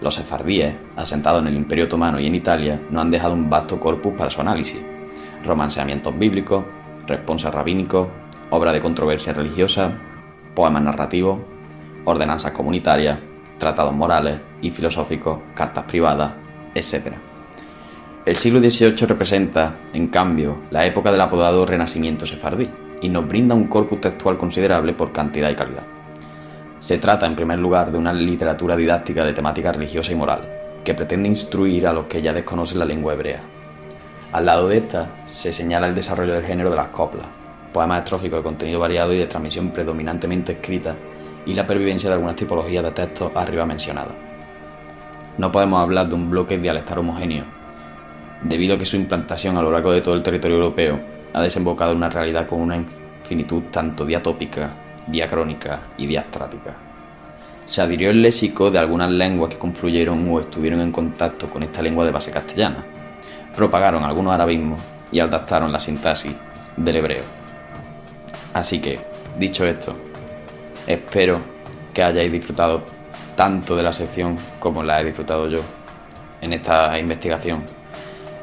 Los 0.00 0.14
sefardíes, 0.14 0.74
asentados 0.96 1.40
en 1.40 1.48
el 1.48 1.56
Imperio 1.56 1.86
Otomano 1.86 2.20
y 2.20 2.26
en 2.26 2.34
Italia, 2.34 2.80
nos 2.90 3.02
han 3.02 3.10
dejado 3.10 3.34
un 3.34 3.48
vasto 3.48 3.80
corpus 3.80 4.14
para 4.14 4.30
su 4.30 4.40
análisis, 4.40 4.80
romanceamientos 5.44 6.18
bíblicos, 6.18 6.64
responsas 7.06 7.54
rabínicos, 7.54 8.08
obras 8.50 8.74
de 8.74 8.80
controversia 8.80 9.32
religiosa, 9.32 9.92
poemas 10.54 10.82
narrativos, 10.82 11.38
ordenanzas 12.04 12.52
comunitarias, 12.52 13.18
tratados 13.58 13.94
morales 13.94 14.40
y 14.60 14.70
filosóficos, 14.70 15.38
cartas 15.54 15.84
privadas, 15.84 16.32
etc. 16.74 17.14
El 18.26 18.36
siglo 18.36 18.60
XVIII 18.60 19.06
representa, 19.06 19.74
en 19.92 20.08
cambio, 20.08 20.58
la 20.70 20.84
época 20.84 21.10
del 21.10 21.20
apodado 21.20 21.64
Renacimiento 21.64 22.26
sefardí 22.26 22.64
y 23.00 23.08
nos 23.08 23.26
brinda 23.26 23.54
un 23.54 23.68
corpus 23.68 24.00
textual 24.00 24.36
considerable 24.36 24.92
por 24.92 25.12
cantidad 25.12 25.50
y 25.50 25.54
calidad. 25.54 25.95
Se 26.80 26.98
trata, 26.98 27.26
en 27.26 27.36
primer 27.36 27.58
lugar, 27.58 27.90
de 27.90 27.98
una 27.98 28.12
literatura 28.12 28.76
didáctica 28.76 29.24
de 29.24 29.32
temática 29.32 29.72
religiosa 29.72 30.12
y 30.12 30.14
moral, 30.14 30.40
que 30.84 30.94
pretende 30.94 31.28
instruir 31.28 31.86
a 31.86 31.92
los 31.92 32.06
que 32.06 32.22
ya 32.22 32.32
desconocen 32.32 32.78
la 32.78 32.84
lengua 32.84 33.14
hebrea. 33.14 33.40
Al 34.32 34.46
lado 34.46 34.68
de 34.68 34.78
esta, 34.78 35.08
se 35.32 35.52
señala 35.52 35.88
el 35.88 35.94
desarrollo 35.94 36.34
del 36.34 36.44
género 36.44 36.70
de 36.70 36.76
las 36.76 36.88
coplas, 36.88 37.26
poemas 37.72 38.04
estróficos 38.04 38.38
de 38.38 38.44
contenido 38.44 38.80
variado 38.80 39.12
y 39.12 39.18
de 39.18 39.26
transmisión 39.26 39.70
predominantemente 39.70 40.52
escrita, 40.52 40.94
y 41.44 41.54
la 41.54 41.66
pervivencia 41.66 42.08
de 42.08 42.14
algunas 42.14 42.36
tipologías 42.36 42.84
de 42.84 42.90
textos 42.90 43.32
arriba 43.34 43.66
mencionadas. 43.66 44.14
No 45.38 45.52
podemos 45.52 45.80
hablar 45.80 46.08
de 46.08 46.14
un 46.14 46.30
bloque 46.30 46.58
dialectal 46.58 46.98
homogéneo, 46.98 47.44
debido 48.42 48.74
a 48.74 48.78
que 48.78 48.86
su 48.86 48.96
implantación 48.96 49.56
a 49.56 49.62
lo 49.62 49.70
largo 49.70 49.92
de 49.92 50.02
todo 50.02 50.14
el 50.14 50.22
territorio 50.22 50.56
europeo 50.56 50.98
ha 51.32 51.42
desembocado 51.42 51.92
en 51.92 51.98
una 51.98 52.10
realidad 52.10 52.46
con 52.46 52.60
una 52.60 52.76
infinitud 52.76 53.64
tanto 53.70 54.04
diatópica, 54.04 54.70
diacrónica 55.06 55.80
y 55.96 56.06
diastrática. 56.06 56.74
Se 57.66 57.80
adhirió 57.80 58.10
el 58.10 58.22
léxico 58.22 58.70
de 58.70 58.78
algunas 58.78 59.10
lenguas 59.10 59.50
que 59.50 59.58
confluyeron 59.58 60.28
o 60.30 60.40
estuvieron 60.40 60.80
en 60.80 60.92
contacto 60.92 61.48
con 61.48 61.62
esta 61.62 61.82
lengua 61.82 62.04
de 62.04 62.12
base 62.12 62.30
castellana. 62.30 62.84
Propagaron 63.56 64.04
algunos 64.04 64.34
arabismos 64.34 64.80
y 65.10 65.20
adaptaron 65.20 65.72
la 65.72 65.80
sintaxis 65.80 66.34
del 66.76 66.96
hebreo. 66.96 67.24
Así 68.54 68.80
que, 68.80 69.00
dicho 69.38 69.64
esto, 69.64 69.94
espero 70.86 71.40
que 71.92 72.02
hayáis 72.02 72.30
disfrutado 72.30 72.82
tanto 73.34 73.76
de 73.76 73.82
la 73.82 73.92
sección 73.92 74.36
como 74.60 74.82
la 74.82 75.00
he 75.00 75.04
disfrutado 75.04 75.48
yo 75.48 75.60
en 76.40 76.52
esta 76.52 76.98
investigación 76.98 77.62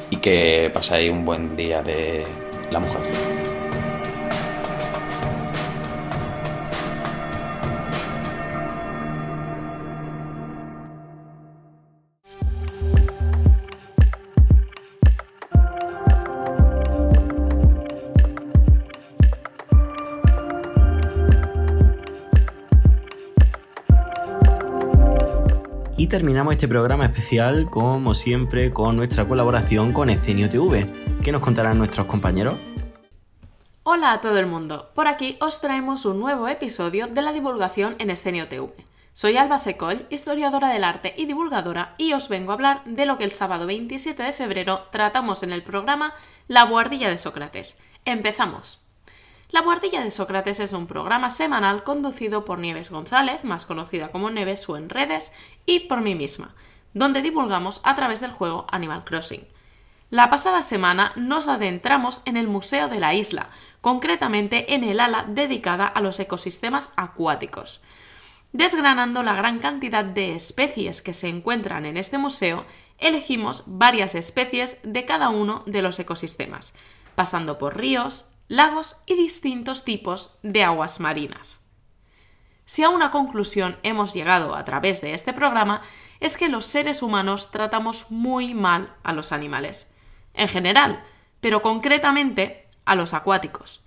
y 0.09 0.17
que 0.17 0.69
pasáis 0.73 1.11
un 1.11 1.25
buen 1.25 1.55
día 1.55 1.81
de 1.81 2.25
la 2.71 2.79
mujer. 2.79 3.32
Terminamos 26.13 26.51
este 26.51 26.67
programa 26.67 27.05
especial, 27.05 27.71
como 27.71 28.13
siempre, 28.13 28.71
con 28.71 28.95
nuestra 28.95 29.27
colaboración 29.27 29.91
con 29.91 30.11
Escenio 30.11 30.47
TV. 30.47 30.85
¿Qué 31.23 31.31
nos 31.31 31.41
contarán 31.41 31.79
nuestros 31.79 32.05
compañeros? 32.05 32.53
Hola 33.81 34.11
a 34.11 34.21
todo 34.21 34.37
el 34.37 34.45
mundo, 34.45 34.91
por 34.93 35.07
aquí 35.07 35.37
os 35.41 35.59
traemos 35.59 36.05
un 36.05 36.19
nuevo 36.19 36.47
episodio 36.47 37.07
de 37.07 37.23
la 37.23 37.33
divulgación 37.33 37.95
en 37.97 38.11
Escenio 38.11 38.47
TV. 38.47 38.71
Soy 39.11 39.37
Alba 39.37 39.57
Secoll, 39.57 40.05
historiadora 40.11 40.69
del 40.69 40.83
arte 40.83 41.15
y 41.17 41.25
divulgadora, 41.25 41.95
y 41.97 42.13
os 42.13 42.29
vengo 42.29 42.51
a 42.51 42.53
hablar 42.53 42.83
de 42.85 43.07
lo 43.07 43.17
que 43.17 43.23
el 43.23 43.31
sábado 43.31 43.65
27 43.65 44.21
de 44.21 44.33
febrero 44.33 44.81
tratamos 44.91 45.41
en 45.41 45.51
el 45.51 45.63
programa 45.63 46.13
La 46.47 46.61
Guardilla 46.65 47.09
de 47.09 47.17
Sócrates. 47.17 47.79
¡Empezamos! 48.05 48.82
La 49.53 49.61
Guardilla 49.61 50.03
de 50.03 50.09
Sócrates 50.09 50.59
es 50.59 50.73
un 50.73 50.87
programa 50.87 51.29
semanal 51.29 51.83
conducido 51.83 52.43
por 52.43 52.57
Nieves 52.57 52.89
González, 52.89 53.43
más 53.43 53.67
conocida 53.67 54.11
como 54.11 54.31
Neves 54.31 54.67
o 54.67 54.77
en 54.77 54.89
redes, 54.89 55.31
y 55.67 55.81
por 55.81 56.01
mí 56.01 56.15
misma, 56.15 56.55
donde 56.95 57.21
divulgamos 57.21 57.79
a 57.83 57.93
través 57.93 58.19
del 58.19 58.31
juego 58.31 58.65
Animal 58.71 59.03
Crossing. 59.03 59.47
La 60.09 60.31
pasada 60.31 60.63
semana 60.63 61.13
nos 61.15 61.47
adentramos 61.47 62.23
en 62.25 62.35
el 62.35 62.47
Museo 62.47 62.87
de 62.87 62.99
la 62.99 63.13
Isla, 63.13 63.51
concretamente 63.79 64.73
en 64.73 64.83
el 64.83 64.99
ala 64.99 65.23
dedicada 65.27 65.85
a 65.85 66.01
los 66.01 66.19
ecosistemas 66.19 66.91
acuáticos. 66.95 67.83
Desgranando 68.53 69.21
la 69.21 69.35
gran 69.35 69.59
cantidad 69.59 70.03
de 70.03 70.35
especies 70.35 71.03
que 71.03 71.13
se 71.13 71.27
encuentran 71.27 71.85
en 71.85 71.97
este 71.97 72.17
museo, 72.17 72.65
elegimos 72.97 73.65
varias 73.67 74.15
especies 74.15 74.79
de 74.81 75.05
cada 75.05 75.29
uno 75.29 75.61
de 75.67 75.83
los 75.83 75.99
ecosistemas, 75.99 76.73
pasando 77.13 77.59
por 77.59 77.77
ríos, 77.77 78.32
lagos 78.53 78.97
y 79.07 79.15
distintos 79.15 79.83
tipos 79.83 80.37
de 80.43 80.63
aguas 80.63 80.99
marinas. 80.99 81.59
Si 82.67 82.83
a 82.83 82.89
una 82.89 83.09
conclusión 83.09 83.79
hemos 83.81 84.13
llegado 84.13 84.53
a 84.53 84.63
través 84.63 85.01
de 85.01 85.15
este 85.15 85.33
programa 85.33 85.81
es 86.19 86.37
que 86.37 86.49
los 86.49 86.67
seres 86.67 87.01
humanos 87.01 87.49
tratamos 87.49 88.11
muy 88.11 88.53
mal 88.53 88.93
a 89.01 89.11
los 89.11 89.31
animales, 89.31 89.91
en 90.35 90.47
general, 90.47 91.03
pero 91.41 91.63
concretamente 91.63 92.67
a 92.85 92.93
los 92.93 93.15
acuáticos. 93.15 93.81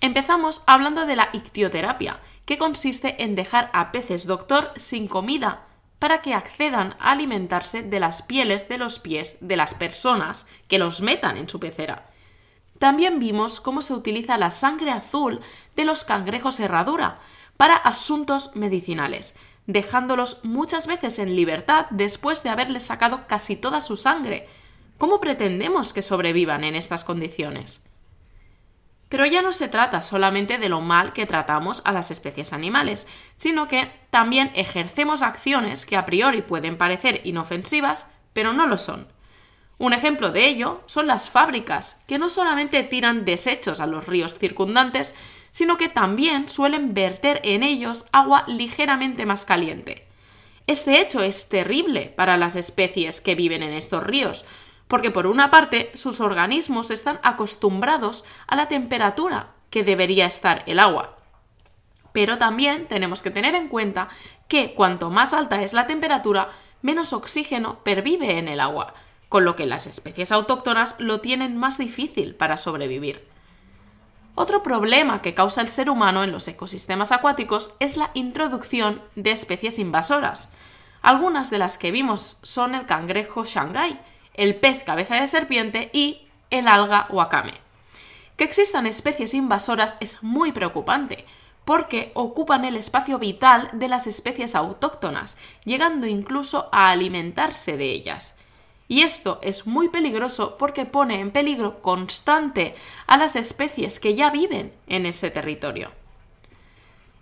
Empezamos 0.00 0.62
hablando 0.66 1.04
de 1.04 1.16
la 1.16 1.30
ictioterapia, 1.32 2.20
que 2.44 2.56
consiste 2.56 3.24
en 3.24 3.34
dejar 3.34 3.68
a 3.72 3.90
peces 3.90 4.28
doctor 4.28 4.70
sin 4.76 5.08
comida 5.08 5.64
para 5.98 6.22
que 6.22 6.34
accedan 6.34 6.94
a 7.00 7.10
alimentarse 7.10 7.82
de 7.82 7.98
las 7.98 8.22
pieles 8.22 8.68
de 8.68 8.78
los 8.78 9.00
pies 9.00 9.38
de 9.40 9.56
las 9.56 9.74
personas 9.74 10.46
que 10.68 10.78
los 10.78 11.00
metan 11.00 11.36
en 11.36 11.48
su 11.48 11.58
pecera. 11.58 12.07
También 12.78 13.18
vimos 13.18 13.60
cómo 13.60 13.82
se 13.82 13.94
utiliza 13.94 14.38
la 14.38 14.50
sangre 14.50 14.90
azul 14.90 15.40
de 15.76 15.84
los 15.84 16.04
cangrejos 16.04 16.60
herradura 16.60 17.18
para 17.56 17.76
asuntos 17.76 18.54
medicinales, 18.54 19.34
dejándolos 19.66 20.40
muchas 20.44 20.86
veces 20.86 21.18
en 21.18 21.34
libertad 21.34 21.86
después 21.90 22.42
de 22.42 22.50
haberles 22.50 22.84
sacado 22.84 23.26
casi 23.26 23.56
toda 23.56 23.80
su 23.80 23.96
sangre. 23.96 24.48
¿Cómo 24.96 25.20
pretendemos 25.20 25.92
que 25.92 26.02
sobrevivan 26.02 26.64
en 26.64 26.74
estas 26.76 27.04
condiciones? 27.04 27.82
Pero 29.08 29.26
ya 29.26 29.42
no 29.42 29.52
se 29.52 29.68
trata 29.68 30.02
solamente 30.02 30.58
de 30.58 30.68
lo 30.68 30.80
mal 30.80 31.12
que 31.12 31.26
tratamos 31.26 31.82
a 31.84 31.92
las 31.92 32.10
especies 32.10 32.52
animales, 32.52 33.08
sino 33.36 33.66
que 33.66 33.90
también 34.10 34.52
ejercemos 34.54 35.22
acciones 35.22 35.86
que 35.86 35.96
a 35.96 36.04
priori 36.06 36.42
pueden 36.42 36.76
parecer 36.76 37.22
inofensivas, 37.24 38.08
pero 38.32 38.52
no 38.52 38.66
lo 38.66 38.78
son. 38.78 39.08
Un 39.78 39.92
ejemplo 39.92 40.32
de 40.32 40.46
ello 40.46 40.82
son 40.86 41.06
las 41.06 41.30
fábricas, 41.30 42.00
que 42.08 42.18
no 42.18 42.28
solamente 42.28 42.82
tiran 42.82 43.24
desechos 43.24 43.78
a 43.80 43.86
los 43.86 44.06
ríos 44.06 44.34
circundantes, 44.34 45.14
sino 45.52 45.76
que 45.76 45.88
también 45.88 46.48
suelen 46.48 46.94
verter 46.94 47.40
en 47.44 47.62
ellos 47.62 48.04
agua 48.12 48.44
ligeramente 48.48 49.24
más 49.24 49.44
caliente. 49.44 50.06
Este 50.66 51.00
hecho 51.00 51.22
es 51.22 51.48
terrible 51.48 52.12
para 52.16 52.36
las 52.36 52.56
especies 52.56 53.20
que 53.20 53.34
viven 53.34 53.62
en 53.62 53.72
estos 53.72 54.02
ríos, 54.02 54.44
porque 54.88 55.10
por 55.10 55.26
una 55.26 55.50
parte 55.50 55.90
sus 55.94 56.20
organismos 56.20 56.90
están 56.90 57.20
acostumbrados 57.22 58.24
a 58.46 58.56
la 58.56 58.68
temperatura 58.68 59.52
que 59.70 59.84
debería 59.84 60.26
estar 60.26 60.64
el 60.66 60.80
agua. 60.80 61.16
Pero 62.12 62.36
también 62.36 62.86
tenemos 62.86 63.22
que 63.22 63.30
tener 63.30 63.54
en 63.54 63.68
cuenta 63.68 64.08
que 64.48 64.74
cuanto 64.74 65.08
más 65.08 65.32
alta 65.34 65.62
es 65.62 65.72
la 65.72 65.86
temperatura, 65.86 66.48
menos 66.82 67.12
oxígeno 67.12 67.82
pervive 67.84 68.38
en 68.38 68.48
el 68.48 68.60
agua, 68.60 68.94
con 69.28 69.44
lo 69.44 69.56
que 69.56 69.66
las 69.66 69.86
especies 69.86 70.32
autóctonas 70.32 70.96
lo 70.98 71.20
tienen 71.20 71.56
más 71.56 71.78
difícil 71.78 72.34
para 72.34 72.56
sobrevivir. 72.56 73.26
Otro 74.34 74.62
problema 74.62 75.20
que 75.20 75.34
causa 75.34 75.60
el 75.60 75.68
ser 75.68 75.90
humano 75.90 76.22
en 76.22 76.30
los 76.30 76.46
ecosistemas 76.46 77.10
acuáticos 77.10 77.72
es 77.80 77.96
la 77.96 78.10
introducción 78.14 79.02
de 79.16 79.32
especies 79.32 79.78
invasoras. 79.80 80.48
Algunas 81.02 81.50
de 81.50 81.58
las 81.58 81.76
que 81.76 81.90
vimos 81.90 82.38
son 82.42 82.74
el 82.74 82.86
cangrejo 82.86 83.44
shanghai, 83.44 84.00
el 84.34 84.54
pez 84.54 84.84
cabeza 84.84 85.16
de 85.16 85.26
serpiente 85.26 85.90
y 85.92 86.28
el 86.50 86.68
alga 86.68 87.06
wakame. 87.10 87.54
Que 88.36 88.44
existan 88.44 88.86
especies 88.86 89.34
invasoras 89.34 89.96
es 89.98 90.22
muy 90.22 90.52
preocupante, 90.52 91.26
porque 91.64 92.12
ocupan 92.14 92.64
el 92.64 92.76
espacio 92.76 93.18
vital 93.18 93.68
de 93.72 93.88
las 93.88 94.06
especies 94.06 94.54
autóctonas, 94.54 95.36
llegando 95.64 96.06
incluso 96.06 96.68
a 96.70 96.90
alimentarse 96.90 97.76
de 97.76 97.90
ellas. 97.90 98.37
Y 98.88 99.02
esto 99.02 99.38
es 99.42 99.66
muy 99.66 99.90
peligroso 99.90 100.56
porque 100.56 100.86
pone 100.86 101.20
en 101.20 101.30
peligro 101.30 101.82
constante 101.82 102.74
a 103.06 103.18
las 103.18 103.36
especies 103.36 104.00
que 104.00 104.14
ya 104.14 104.30
viven 104.30 104.72
en 104.86 105.04
ese 105.04 105.30
territorio. 105.30 105.92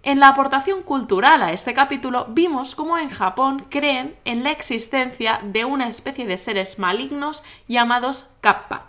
En 0.05 0.21
la 0.21 0.29
aportación 0.29 0.85
cultural 0.85 1.43
a 1.43 1.53
este 1.53 1.75
capítulo 1.75 2.27
vimos 2.29 2.77
cómo 2.77 2.97
en 2.97 3.11
Japón 3.11 3.67
creen 3.69 4.17
en 4.25 4.45
la 4.45 4.53
existencia 4.53 5.41
de 5.43 5.65
una 5.65 5.89
especie 5.89 6.27
de 6.27 6.39
seres 6.39 6.79
malignos 6.79 7.43
llamados 7.67 8.31
kappa. 8.41 8.87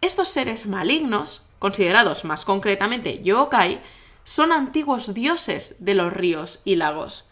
Estos 0.00 0.26
seres 0.26 0.66
malignos, 0.66 1.42
considerados 1.60 2.24
más 2.24 2.44
concretamente 2.44 3.22
yokai, 3.22 3.80
son 4.24 4.50
antiguos 4.50 5.14
dioses 5.14 5.76
de 5.78 5.94
los 5.94 6.12
ríos 6.12 6.60
y 6.64 6.74
lagos. 6.74 7.28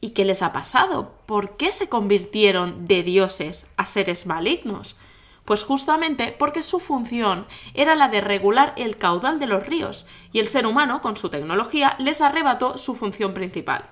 ¿Y 0.00 0.10
qué 0.10 0.24
les 0.24 0.42
ha 0.42 0.52
pasado? 0.52 1.14
¿Por 1.26 1.56
qué 1.56 1.72
se 1.72 1.88
convirtieron 1.88 2.86
de 2.86 3.02
dioses 3.02 3.66
a 3.76 3.84
seres 3.84 4.26
malignos? 4.26 4.96
Pues 5.44 5.64
justamente 5.64 6.34
porque 6.38 6.62
su 6.62 6.80
función 6.80 7.46
era 7.74 7.94
la 7.94 8.08
de 8.08 8.20
regular 8.20 8.72
el 8.76 8.96
caudal 8.96 9.38
de 9.38 9.46
los 9.46 9.66
ríos, 9.66 10.06
y 10.32 10.38
el 10.38 10.48
ser 10.48 10.66
humano, 10.66 11.02
con 11.02 11.16
su 11.16 11.28
tecnología, 11.28 11.96
les 11.98 12.20
arrebató 12.22 12.78
su 12.78 12.94
función 12.94 13.34
principal. 13.34 13.84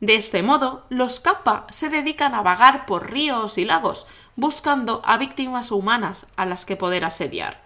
De 0.00 0.14
este 0.14 0.42
modo, 0.42 0.86
los 0.88 1.20
kappa 1.20 1.66
se 1.70 1.90
dedican 1.90 2.34
a 2.34 2.42
vagar 2.42 2.86
por 2.86 3.10
ríos 3.10 3.58
y 3.58 3.66
lagos, 3.66 4.06
buscando 4.34 5.02
a 5.04 5.18
víctimas 5.18 5.70
humanas 5.70 6.26
a 6.36 6.46
las 6.46 6.64
que 6.64 6.76
poder 6.76 7.04
asediar. 7.04 7.62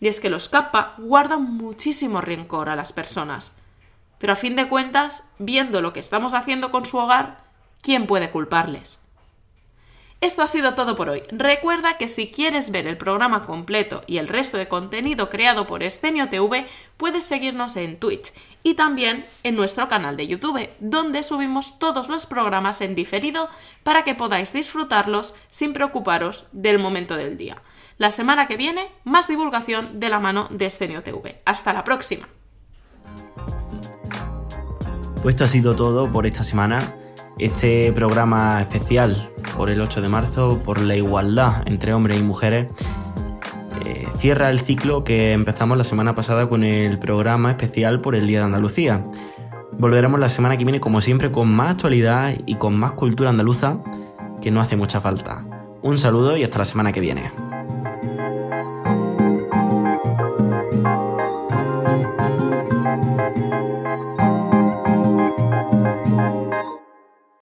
Y 0.00 0.06
es 0.06 0.20
que 0.20 0.30
los 0.30 0.48
kappa 0.48 0.94
guardan 0.98 1.42
muchísimo 1.42 2.20
rencor 2.20 2.68
a 2.68 2.76
las 2.76 2.92
personas. 2.92 3.52
Pero 4.18 4.32
a 4.32 4.36
fin 4.36 4.56
de 4.56 4.68
cuentas, 4.68 5.24
viendo 5.38 5.80
lo 5.80 5.92
que 5.92 6.00
estamos 6.00 6.34
haciendo 6.34 6.70
con 6.70 6.86
su 6.86 6.98
hogar, 6.98 7.44
¿quién 7.82 8.06
puede 8.06 8.30
culparles? 8.30 8.98
Esto 10.20 10.42
ha 10.42 10.48
sido 10.48 10.74
todo 10.74 10.96
por 10.96 11.08
hoy. 11.10 11.22
Recuerda 11.30 11.96
que 11.96 12.08
si 12.08 12.26
quieres 12.26 12.72
ver 12.72 12.88
el 12.88 12.96
programa 12.96 13.46
completo 13.46 14.02
y 14.08 14.18
el 14.18 14.26
resto 14.26 14.56
de 14.56 14.66
contenido 14.66 15.30
creado 15.30 15.68
por 15.68 15.84
Escenio 15.84 16.28
TV, 16.28 16.66
puedes 16.96 17.24
seguirnos 17.24 17.76
en 17.76 18.00
Twitch 18.00 18.32
y 18.64 18.74
también 18.74 19.24
en 19.44 19.54
nuestro 19.54 19.86
canal 19.86 20.16
de 20.16 20.26
YouTube, 20.26 20.70
donde 20.80 21.22
subimos 21.22 21.78
todos 21.78 22.08
los 22.08 22.26
programas 22.26 22.80
en 22.80 22.96
diferido 22.96 23.48
para 23.84 24.02
que 24.02 24.16
podáis 24.16 24.52
disfrutarlos 24.52 25.36
sin 25.50 25.72
preocuparos 25.72 26.46
del 26.50 26.80
momento 26.80 27.16
del 27.16 27.36
día. 27.36 27.62
La 27.96 28.10
semana 28.10 28.48
que 28.48 28.56
viene, 28.56 28.90
más 29.04 29.28
divulgación 29.28 30.00
de 30.00 30.08
la 30.08 30.18
mano 30.18 30.48
de 30.50 30.66
Escenio 30.66 31.04
TV. 31.04 31.40
Hasta 31.44 31.72
la 31.72 31.84
próxima. 31.84 32.28
Pues 35.22 35.34
esto 35.34 35.44
ha 35.44 35.48
sido 35.48 35.74
todo 35.74 36.10
por 36.10 36.26
esta 36.26 36.42
semana. 36.42 36.94
Este 37.38 37.92
programa 37.92 38.60
especial 38.60 39.16
por 39.56 39.68
el 39.68 39.80
8 39.80 40.00
de 40.00 40.08
marzo, 40.08 40.60
por 40.64 40.80
la 40.80 40.96
igualdad 40.96 41.62
entre 41.66 41.92
hombres 41.92 42.20
y 42.20 42.22
mujeres, 42.22 42.68
eh, 43.84 44.06
cierra 44.18 44.50
el 44.50 44.60
ciclo 44.60 45.04
que 45.04 45.32
empezamos 45.32 45.76
la 45.76 45.84
semana 45.84 46.14
pasada 46.14 46.48
con 46.48 46.62
el 46.62 46.98
programa 46.98 47.50
especial 47.50 48.00
por 48.00 48.14
el 48.14 48.26
Día 48.26 48.40
de 48.40 48.44
Andalucía. 48.46 49.04
Volveremos 49.72 50.18
la 50.20 50.28
semana 50.28 50.56
que 50.56 50.64
viene, 50.64 50.80
como 50.80 51.00
siempre, 51.00 51.30
con 51.30 51.48
más 51.48 51.72
actualidad 51.72 52.34
y 52.46 52.56
con 52.56 52.76
más 52.76 52.92
cultura 52.92 53.30
andaluza 53.30 53.78
que 54.40 54.50
no 54.50 54.60
hace 54.60 54.76
mucha 54.76 55.00
falta. 55.00 55.44
Un 55.82 55.98
saludo 55.98 56.36
y 56.36 56.44
hasta 56.44 56.58
la 56.58 56.64
semana 56.64 56.92
que 56.92 57.00
viene. 57.00 57.30